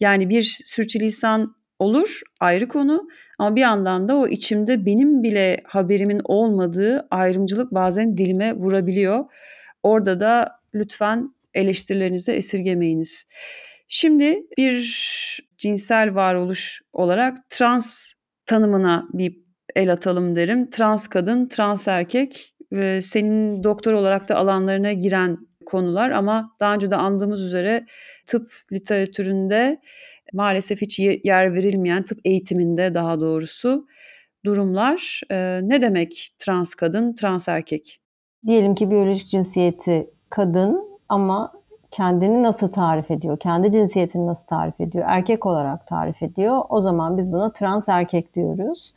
[0.01, 3.09] Yani bir sürçülisan olur ayrı konu
[3.39, 9.25] ama bir yandan da o içimde benim bile haberimin olmadığı ayrımcılık bazen dilime vurabiliyor.
[9.83, 13.27] Orada da lütfen eleştirilerinizi esirgemeyiniz.
[13.89, 18.13] Şimdi bir cinsel varoluş olarak trans
[18.47, 19.41] tanımına bir
[19.77, 20.71] el atalım derim.
[20.71, 26.91] Trans kadın, trans erkek ve senin doktor olarak da alanlarına giren konular ama daha önce
[26.91, 27.87] de andığımız üzere
[28.27, 29.81] tıp literatüründe
[30.33, 33.87] maalesef hiç yer verilmeyen tıp eğitiminde daha doğrusu
[34.45, 35.21] durumlar.
[35.63, 38.01] Ne demek trans kadın, trans erkek?
[38.47, 41.53] Diyelim ki biyolojik cinsiyeti kadın ama
[41.91, 46.63] kendini nasıl tarif ediyor, kendi cinsiyetini nasıl tarif ediyor, erkek olarak tarif ediyor.
[46.69, 48.93] O zaman biz buna trans erkek diyoruz.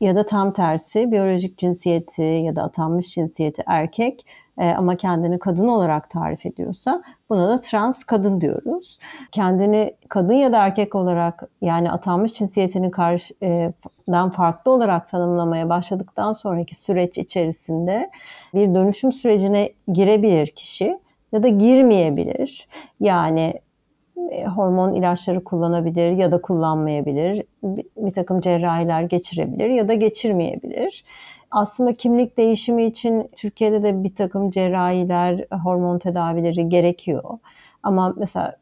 [0.00, 4.26] Ya da tam tersi biyolojik cinsiyeti ya da atanmış cinsiyeti erkek
[4.58, 8.98] e, ama kendini kadın olarak tarif ediyorsa buna da trans kadın diyoruz.
[9.32, 16.74] Kendini kadın ya da erkek olarak yani atanmış cinsiyetinin karşıdan farklı olarak tanımlamaya başladıktan sonraki
[16.74, 18.10] süreç içerisinde
[18.54, 20.98] bir dönüşüm sürecine girebilir kişi
[21.32, 22.68] ya da girmeyebilir.
[23.00, 23.54] Yani
[24.56, 27.42] hormon ilaçları kullanabilir ya da kullanmayabilir.
[27.62, 31.04] Bir, bir takım cerrahiler geçirebilir ya da geçirmeyebilir.
[31.50, 37.38] Aslında kimlik değişimi için Türkiye'de de bir takım cerrahiler, hormon tedavileri gerekiyor.
[37.82, 38.56] Ama mesela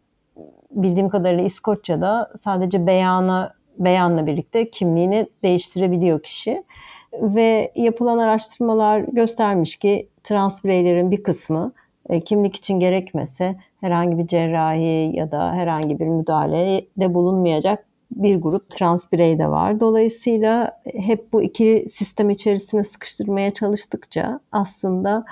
[0.70, 6.64] bildiğim kadarıyla İskoçya'da sadece beyana beyanla birlikte kimliğini değiştirebiliyor kişi.
[7.12, 11.72] Ve yapılan araştırmalar göstermiş ki trans bireylerin bir kısmı
[12.08, 18.70] e, kimlik için gerekmese herhangi bir cerrahi ya da herhangi bir müdahalede bulunmayacak bir grup
[18.70, 19.80] trans birey de var.
[19.80, 25.24] Dolayısıyla hep bu iki sistem içerisine sıkıştırmaya çalıştıkça aslında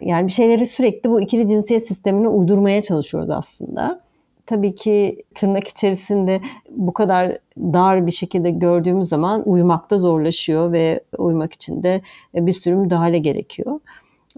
[0.00, 4.00] yani bir şeyleri sürekli bu ikili cinsiyet sistemine uydurmaya çalışıyoruz aslında.
[4.46, 11.52] Tabii ki tırnak içerisinde bu kadar dar bir şekilde gördüğümüz zaman uyumakta zorlaşıyor ve uyumak
[11.52, 12.00] için de
[12.34, 13.80] bir sürü müdahale gerekiyor.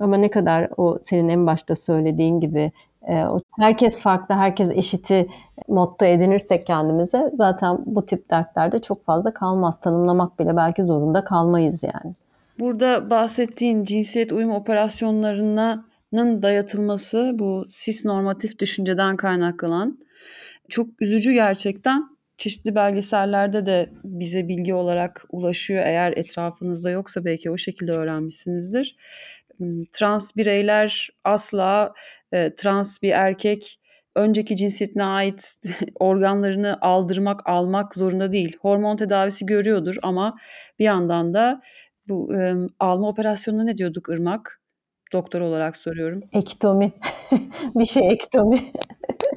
[0.01, 2.73] Ama ne kadar o senin en başta söylediğin gibi
[3.09, 3.25] e,
[3.61, 5.27] herkes farklı, herkes eşiti
[5.69, 9.81] motto edinirsek kendimize zaten bu tip dertlerde çok fazla kalmaz.
[9.81, 12.15] Tanımlamak bile belki zorunda kalmayız yani.
[12.61, 19.99] Burada bahsettiğin cinsiyet uyum operasyonlarının dayatılması bu cis normatif düşünceden kaynaklanan
[20.69, 22.19] çok üzücü gerçekten.
[22.37, 25.85] Çeşitli belgesellerde de bize bilgi olarak ulaşıyor.
[25.87, 28.97] Eğer etrafınızda yoksa belki o şekilde öğrenmişsinizdir
[29.93, 31.93] trans bireyler asla
[32.33, 33.79] e, trans bir erkek
[34.17, 35.55] önceki cinsiyetine ait
[36.01, 38.57] organlarını aldırmak, almak zorunda değil.
[38.61, 40.37] Hormon tedavisi görüyordur ama
[40.79, 41.61] bir yandan da
[42.09, 44.61] bu e, alma operasyonuna ne diyorduk Irmak?
[45.13, 46.21] Doktor olarak soruyorum.
[46.33, 46.93] Ektomi.
[47.75, 48.61] bir şey ektomi.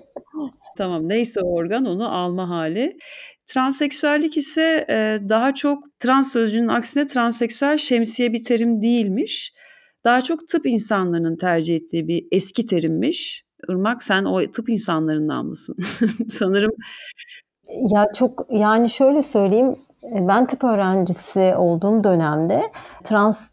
[0.78, 2.98] tamam neyse organ onu alma hali.
[3.46, 9.54] Transseksüellik ise e, daha çok trans sözcüğünün aksine transseksüel şemsiye bir terim değilmiş
[10.04, 13.44] daha çok tıp insanlarının tercih ettiği bir eski terimmiş.
[13.70, 15.76] Irmak sen o tıp insanlarından mısın?
[16.30, 16.72] Sanırım.
[17.90, 19.76] Ya çok yani şöyle söyleyeyim
[20.06, 22.62] ben tıp öğrencisi olduğum dönemde
[23.04, 23.52] trans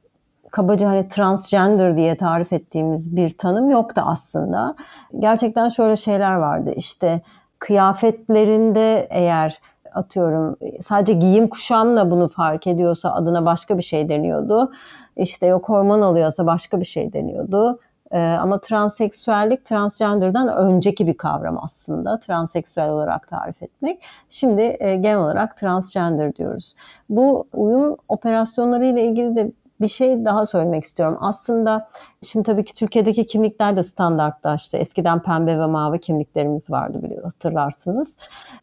[0.51, 4.77] kabaca hani transgender diye tarif ettiğimiz bir tanım yoktu aslında.
[5.19, 6.73] Gerçekten şöyle şeyler vardı.
[6.77, 7.23] İşte
[7.59, 9.61] kıyafetlerinde eğer
[9.95, 14.73] atıyorum sadece giyim kuşamla bunu fark ediyorsa adına başka bir şey deniyordu.
[15.17, 17.79] İşte yok hormon alıyorsa başka bir şey deniyordu.
[18.11, 22.19] Ee, ama transseksüellik transgender'dan önceki bir kavram aslında.
[22.19, 24.03] Transseksüel olarak tarif etmek.
[24.29, 26.75] Şimdi e, genel olarak transgender diyoruz.
[27.09, 31.19] Bu uyum operasyonları ile ilgili de bir şey daha söylemek istiyorum.
[31.21, 31.89] Aslında
[32.23, 34.77] şimdi tabii ki Türkiye'deki kimlikler de standartlaştı.
[34.77, 38.17] Eskiden pembe ve mavi kimliklerimiz vardı biliyor hatırlarsınız.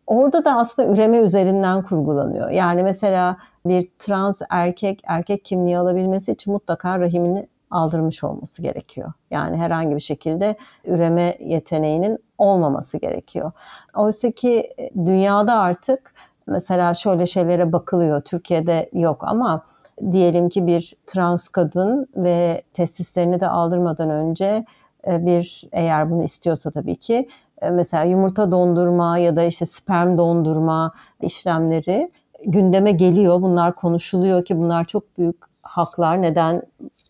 [0.07, 2.49] Orada da aslında üreme üzerinden kurgulanıyor.
[2.49, 9.13] Yani mesela bir trans erkek erkek kimliği alabilmesi için mutlaka rahimini aldırmış olması gerekiyor.
[9.31, 10.55] Yani herhangi bir şekilde
[10.85, 13.51] üreme yeteneğinin olmaması gerekiyor.
[13.95, 16.13] Oysa ki dünyada artık
[16.47, 18.21] mesela şöyle şeylere bakılıyor.
[18.21, 19.63] Türkiye'de yok ama
[20.11, 24.65] diyelim ki bir trans kadın ve testislerini de aldırmadan önce
[25.07, 27.27] e, bir eğer bunu istiyorsa tabii ki
[27.61, 30.91] e, mesela yumurta dondurma ya da işte sperm dondurma
[31.21, 32.11] işlemleri
[32.45, 33.41] gündeme geliyor.
[33.41, 36.21] Bunlar konuşuluyor ki bunlar çok büyük haklar.
[36.21, 36.61] Neden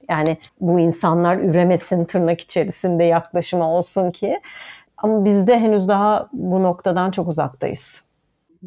[0.10, 4.40] yani bu insanlar üremesin tırnak içerisinde yaklaşımı olsun ki.
[4.98, 8.05] Ama bizde henüz daha bu noktadan çok uzaktayız.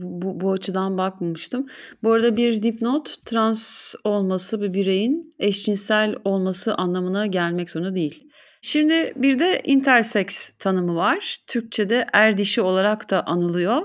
[0.02, 1.66] Bu, bu açıdan bakmamıştım.
[2.02, 8.28] Bu arada bir dipnot trans olması bir bireyin eşcinsel olması anlamına gelmek zorunda değil.
[8.62, 11.36] Şimdi bir de intersex tanımı var.
[11.46, 13.82] Türkçe'de er dişi olarak da anılıyor.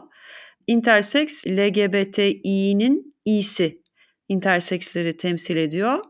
[0.67, 3.81] Intersex LGBTİ'nin iyisi.
[4.27, 6.03] Interseksleri temsil ediyor.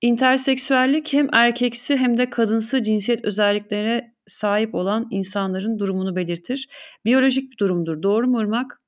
[0.00, 6.68] İnterseksüellik hem erkeksi hem de kadınsı cinsiyet özelliklerine sahip olan insanların durumunu belirtir.
[7.04, 8.02] Biyolojik bir durumdur.
[8.02, 8.81] Doğru mu Irmak?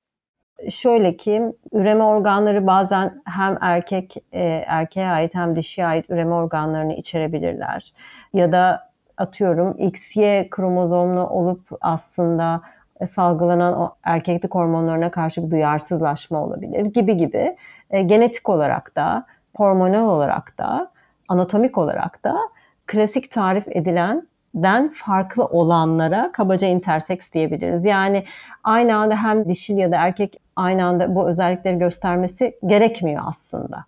[0.70, 1.42] Şöyle ki
[1.72, 7.94] üreme organları bazen hem erkek e, erkeğe ait hem dişiye ait üreme organlarını içerebilirler.
[8.32, 12.62] Ya da atıyorum XY kromozomlu olup aslında
[13.06, 17.56] salgılanan o erkeklik hormonlarına karşı bir duyarsızlaşma olabilir gibi gibi.
[17.90, 20.90] E, genetik olarak da, hormonal olarak da,
[21.28, 22.38] anatomik olarak da
[22.86, 27.84] klasik tarif edilen den farklı olanlara kabaca intersex diyebiliriz.
[27.84, 28.24] Yani
[28.64, 33.84] aynı anda hem dişil ya da erkek aynı anda bu özellikleri göstermesi gerekmiyor aslında.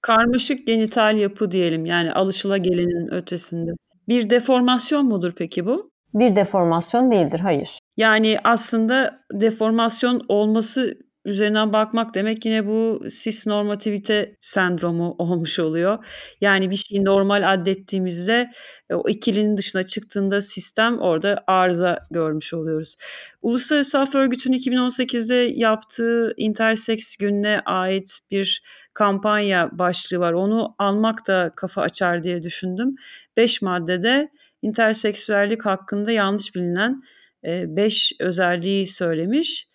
[0.00, 3.70] Karmaşık genital yapı diyelim yani alışılagelenin ötesinde.
[4.08, 5.90] Bir deformasyon mudur peki bu?
[6.14, 7.78] Bir deformasyon değildir, hayır.
[7.96, 16.04] Yani aslında deformasyon olması üzerinden bakmak demek yine bu cis normativite sendromu olmuş oluyor.
[16.40, 18.50] Yani bir şeyi normal addettiğimizde
[18.90, 22.96] e, o ikilinin dışına çıktığında sistem orada arıza görmüş oluyoruz.
[23.42, 28.62] Uluslararası Af Örgütü'nün 2018'de yaptığı intersex gününe ait bir
[28.94, 30.32] kampanya başlığı var.
[30.32, 32.94] Onu almak da kafa açar diye düşündüm.
[33.36, 34.28] Beş maddede
[34.62, 37.02] interseksüellik hakkında yanlış bilinen
[37.44, 39.68] e, beş özelliği söylemiş.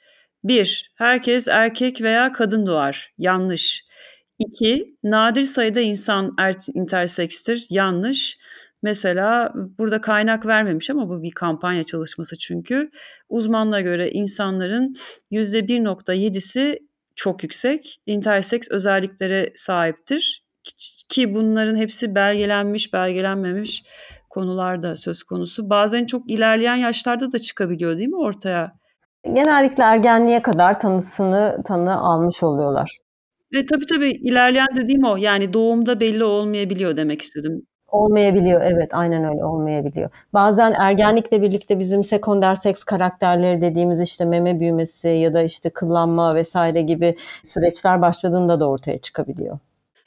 [0.43, 0.91] 1.
[0.95, 3.13] Herkes erkek veya kadın doğar.
[3.17, 3.83] Yanlış.
[4.39, 4.95] 2.
[5.03, 7.65] Nadir sayıda insan er- intersekstir.
[7.69, 8.37] Yanlış.
[8.83, 12.89] Mesela burada kaynak vermemiş ama bu bir kampanya çalışması çünkü.
[13.29, 14.95] Uzmanlara göre insanların
[15.31, 16.79] %1.7'si
[17.15, 20.45] çok yüksek interseks özelliklere sahiptir.
[21.09, 23.83] Ki bunların hepsi belgelenmiş, belgelenmemiş
[24.29, 25.69] konularda söz konusu.
[25.69, 28.80] Bazen çok ilerleyen yaşlarda da çıkabiliyor değil mi ortaya?
[29.25, 32.97] Genellikle ergenliğe kadar tanısını tanı almış oluyorlar.
[33.53, 35.17] E, tabii tabii ilerleyen dediğim o.
[35.17, 37.65] Yani doğumda belli olmayabiliyor demek istedim.
[37.87, 40.09] Olmayabiliyor evet aynen öyle olmayabiliyor.
[40.33, 46.35] Bazen ergenlikle birlikte bizim sekonder seks karakterleri dediğimiz işte meme büyümesi ya da işte kıllanma
[46.35, 49.59] vesaire gibi süreçler başladığında da ortaya çıkabiliyor.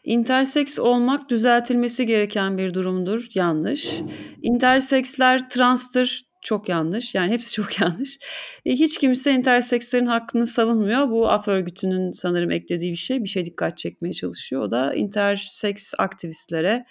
[0.05, 3.27] Interseks olmak düzeltilmesi gereken bir durumdur.
[3.35, 4.01] Yanlış.
[4.43, 6.23] Interseksler transtır.
[6.45, 7.15] Çok yanlış.
[7.15, 8.19] Yani hepsi çok yanlış.
[8.67, 11.11] E, hiç kimse intersekslerin hakkını savunmuyor.
[11.11, 13.23] Bu af örgütünün sanırım eklediği bir şey.
[13.23, 14.63] Bir şey dikkat çekmeye çalışıyor.
[14.63, 16.87] O da interseks aktivistlere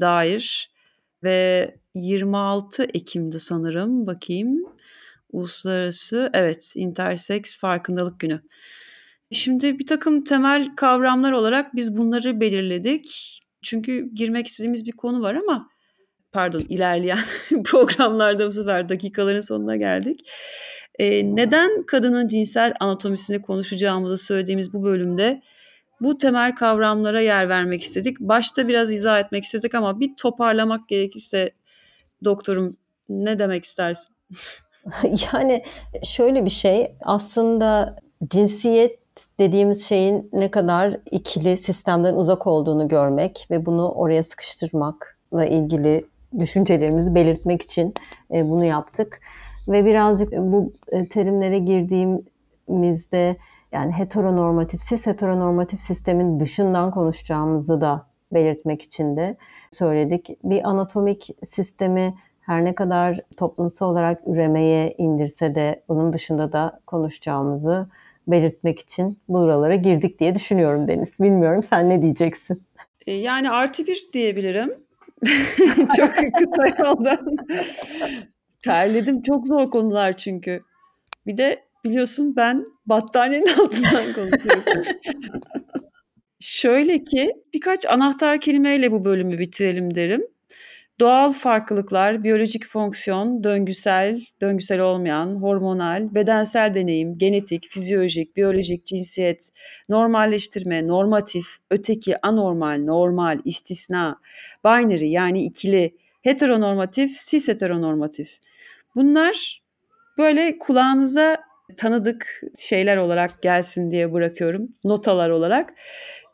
[0.00, 0.72] dair
[1.22, 4.64] ve 26 Ekim'de sanırım bakayım.
[5.32, 8.42] Uluslararası evet interseks farkındalık günü.
[9.30, 13.38] Şimdi bir takım temel kavramlar olarak biz bunları belirledik.
[13.62, 15.71] Çünkü girmek istediğimiz bir konu var ama
[16.32, 17.24] pardon ilerleyen
[17.64, 20.30] programlarda bu sefer dakikaların sonuna geldik.
[20.98, 25.42] Ee, neden kadının cinsel anatomisini konuşacağımızı söylediğimiz bu bölümde
[26.00, 28.20] bu temel kavramlara yer vermek istedik.
[28.20, 31.50] Başta biraz izah etmek istedik ama bir toparlamak gerekirse
[32.24, 32.76] doktorum
[33.08, 34.14] ne demek istersin?
[35.32, 35.64] yani
[36.02, 37.96] şöyle bir şey aslında
[38.30, 38.98] cinsiyet
[39.38, 47.14] dediğimiz şeyin ne kadar ikili sistemden uzak olduğunu görmek ve bunu oraya sıkıştırmakla ilgili düşüncelerimizi
[47.14, 47.94] belirtmek için
[48.34, 49.20] e, bunu yaptık.
[49.68, 53.36] Ve birazcık bu e, terimlere girdiğimizde
[53.72, 59.36] yani heteronormatif, cis heteronormatif sistemin dışından konuşacağımızı da belirtmek için de
[59.70, 60.28] söyledik.
[60.44, 67.88] Bir anatomik sistemi her ne kadar toplumsal olarak üremeye indirse de bunun dışında da konuşacağımızı
[68.26, 71.20] belirtmek için buralara girdik diye düşünüyorum Deniz.
[71.20, 72.62] Bilmiyorum sen ne diyeceksin?
[73.06, 74.74] E, yani artı bir diyebilirim.
[75.96, 77.36] Çok kısa yoldan.
[78.64, 79.22] Terledim.
[79.22, 80.62] Çok zor konular çünkü.
[81.26, 84.62] Bir de biliyorsun ben battaniyenin altından konuşuyorum.
[86.40, 90.26] Şöyle ki birkaç anahtar kelimeyle bu bölümü bitirelim derim.
[91.02, 99.50] Doğal farklılıklar, biyolojik fonksiyon, döngüsel, döngüsel olmayan, hormonal, bedensel deneyim, genetik, fizyolojik, biyolojik, cinsiyet,
[99.88, 104.20] normalleştirme, normatif, öteki, anormal, normal, istisna,
[104.64, 108.38] binary yani ikili, heteronormatif, cis heteronormatif.
[108.94, 109.62] Bunlar
[110.18, 111.36] böyle kulağınıza
[111.76, 114.68] tanıdık şeyler olarak gelsin diye bırakıyorum.
[114.84, 115.74] Notalar olarak.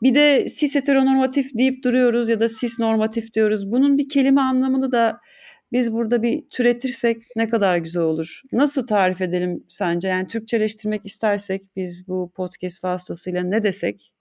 [0.03, 3.71] Bir de cis heteronormatif deyip duruyoruz ya da cis normatif diyoruz.
[3.71, 5.19] Bunun bir kelime anlamını da
[5.71, 8.41] biz burada bir türetirsek ne kadar güzel olur.
[8.51, 10.07] Nasıl tarif edelim sence?
[10.07, 14.13] Yani Türkçeleştirmek istersek biz bu podcast vasıtasıyla ne desek?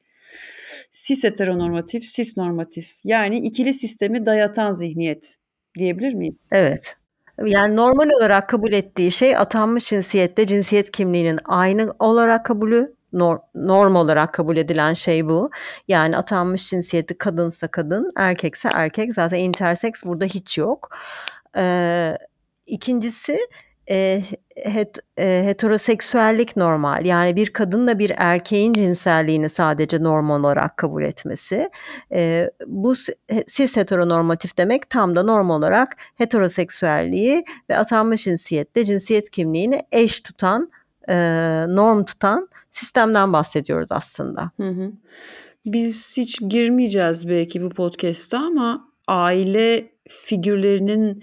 [0.93, 2.95] Cis heteronormatif, cis normatif.
[3.05, 5.37] Yani ikili sistemi dayatan zihniyet
[5.79, 6.49] diyebilir miyiz?
[6.53, 6.98] Evet.
[7.45, 14.35] Yani normal olarak kabul ettiği şey atanmış cinsiyette cinsiyet kimliğinin aynı olarak kabulü norm, olarak
[14.35, 15.51] kabul edilen şey bu.
[15.89, 19.15] Yani atanmış cinsiyeti kadınsa kadın, erkekse erkek.
[19.15, 20.89] Zaten intersex burada hiç yok.
[21.57, 22.19] Ee,
[22.67, 23.39] ikincisi
[23.91, 24.23] e,
[24.65, 27.05] het, e, heteroseksüellik normal.
[27.05, 31.71] Yani bir kadınla bir erkeğin cinselliğini sadece normal olarak kabul etmesi.
[32.13, 32.95] E, bu
[33.47, 40.71] cis heteronormatif demek tam da normal olarak heteroseksüelliği ve atanmış cinsiyette cinsiyet kimliğini eş tutan,
[41.09, 41.15] e,
[41.69, 44.51] norm tutan sistemden bahsediyoruz aslında.
[44.57, 44.93] Hı hı.
[45.67, 51.23] Biz hiç girmeyeceğiz belki bu podcast'ta ama aile figürlerinin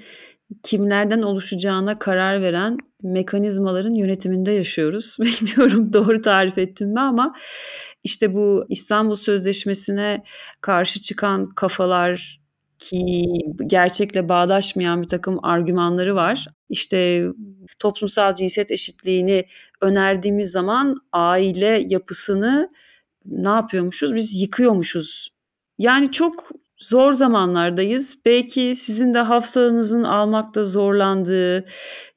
[0.63, 5.17] kimlerden oluşacağına karar veren mekanizmaların yönetiminde yaşıyoruz.
[5.19, 7.35] Bilmiyorum doğru tarif ettim mi ama
[8.03, 10.23] işte bu İstanbul Sözleşmesi'ne
[10.61, 12.39] karşı çıkan kafalar
[12.79, 13.23] ki
[13.67, 16.47] gerçekle bağdaşmayan bir takım argümanları var.
[16.69, 17.27] İşte
[17.79, 19.45] toplumsal cinsiyet eşitliğini
[19.81, 22.69] önerdiğimiz zaman aile yapısını
[23.25, 24.15] ne yapıyormuşuz?
[24.15, 25.29] Biz yıkıyormuşuz.
[25.77, 28.17] Yani çok zor zamanlardayız.
[28.25, 31.65] Belki sizin de hafızanızın almakta zorlandığı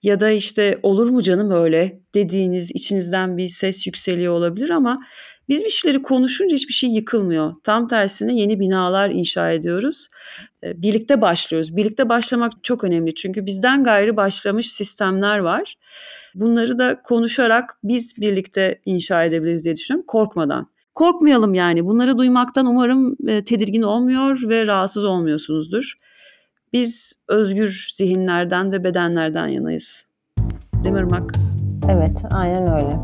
[0.03, 4.99] ya da işte olur mu canım öyle dediğiniz içinizden bir ses yükseliyor olabilir ama
[5.49, 7.53] biz bir şeyleri konuşunca hiçbir şey yıkılmıyor.
[7.63, 10.09] Tam tersine yeni binalar inşa ediyoruz.
[10.63, 11.77] Birlikte başlıyoruz.
[11.77, 15.75] Birlikte başlamak çok önemli çünkü bizden gayrı başlamış sistemler var.
[16.35, 20.71] Bunları da konuşarak biz birlikte inşa edebiliriz diye düşünüyorum korkmadan.
[20.99, 21.87] Korkmayalım yani.
[21.87, 25.95] Bunları duymaktan umarım e, tedirgin olmuyor ve rahatsız olmuyorsunuzdur.
[26.73, 30.07] Biz özgür zihinlerden ve bedenlerden yanayız.
[30.85, 31.33] Değil mi Irmak?
[31.89, 33.01] Evet, aynen öyle.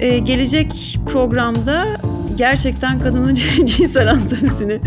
[0.00, 1.84] Ee, gelecek programda
[2.36, 4.80] gerçekten kadının cinsel anatomisini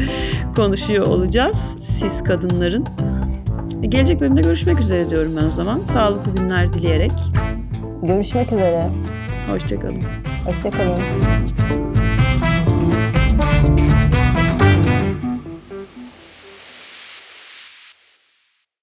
[0.55, 1.77] konuşuyor olacağız.
[1.79, 2.85] Siz kadınların.
[3.81, 5.83] Gelecek bölümde görüşmek üzere diyorum ben o zaman.
[5.83, 7.13] Sağlıklı günler dileyerek.
[8.03, 8.91] Görüşmek üzere.
[9.49, 10.03] Hoşçakalın.
[10.45, 11.84] Hoşçakalın.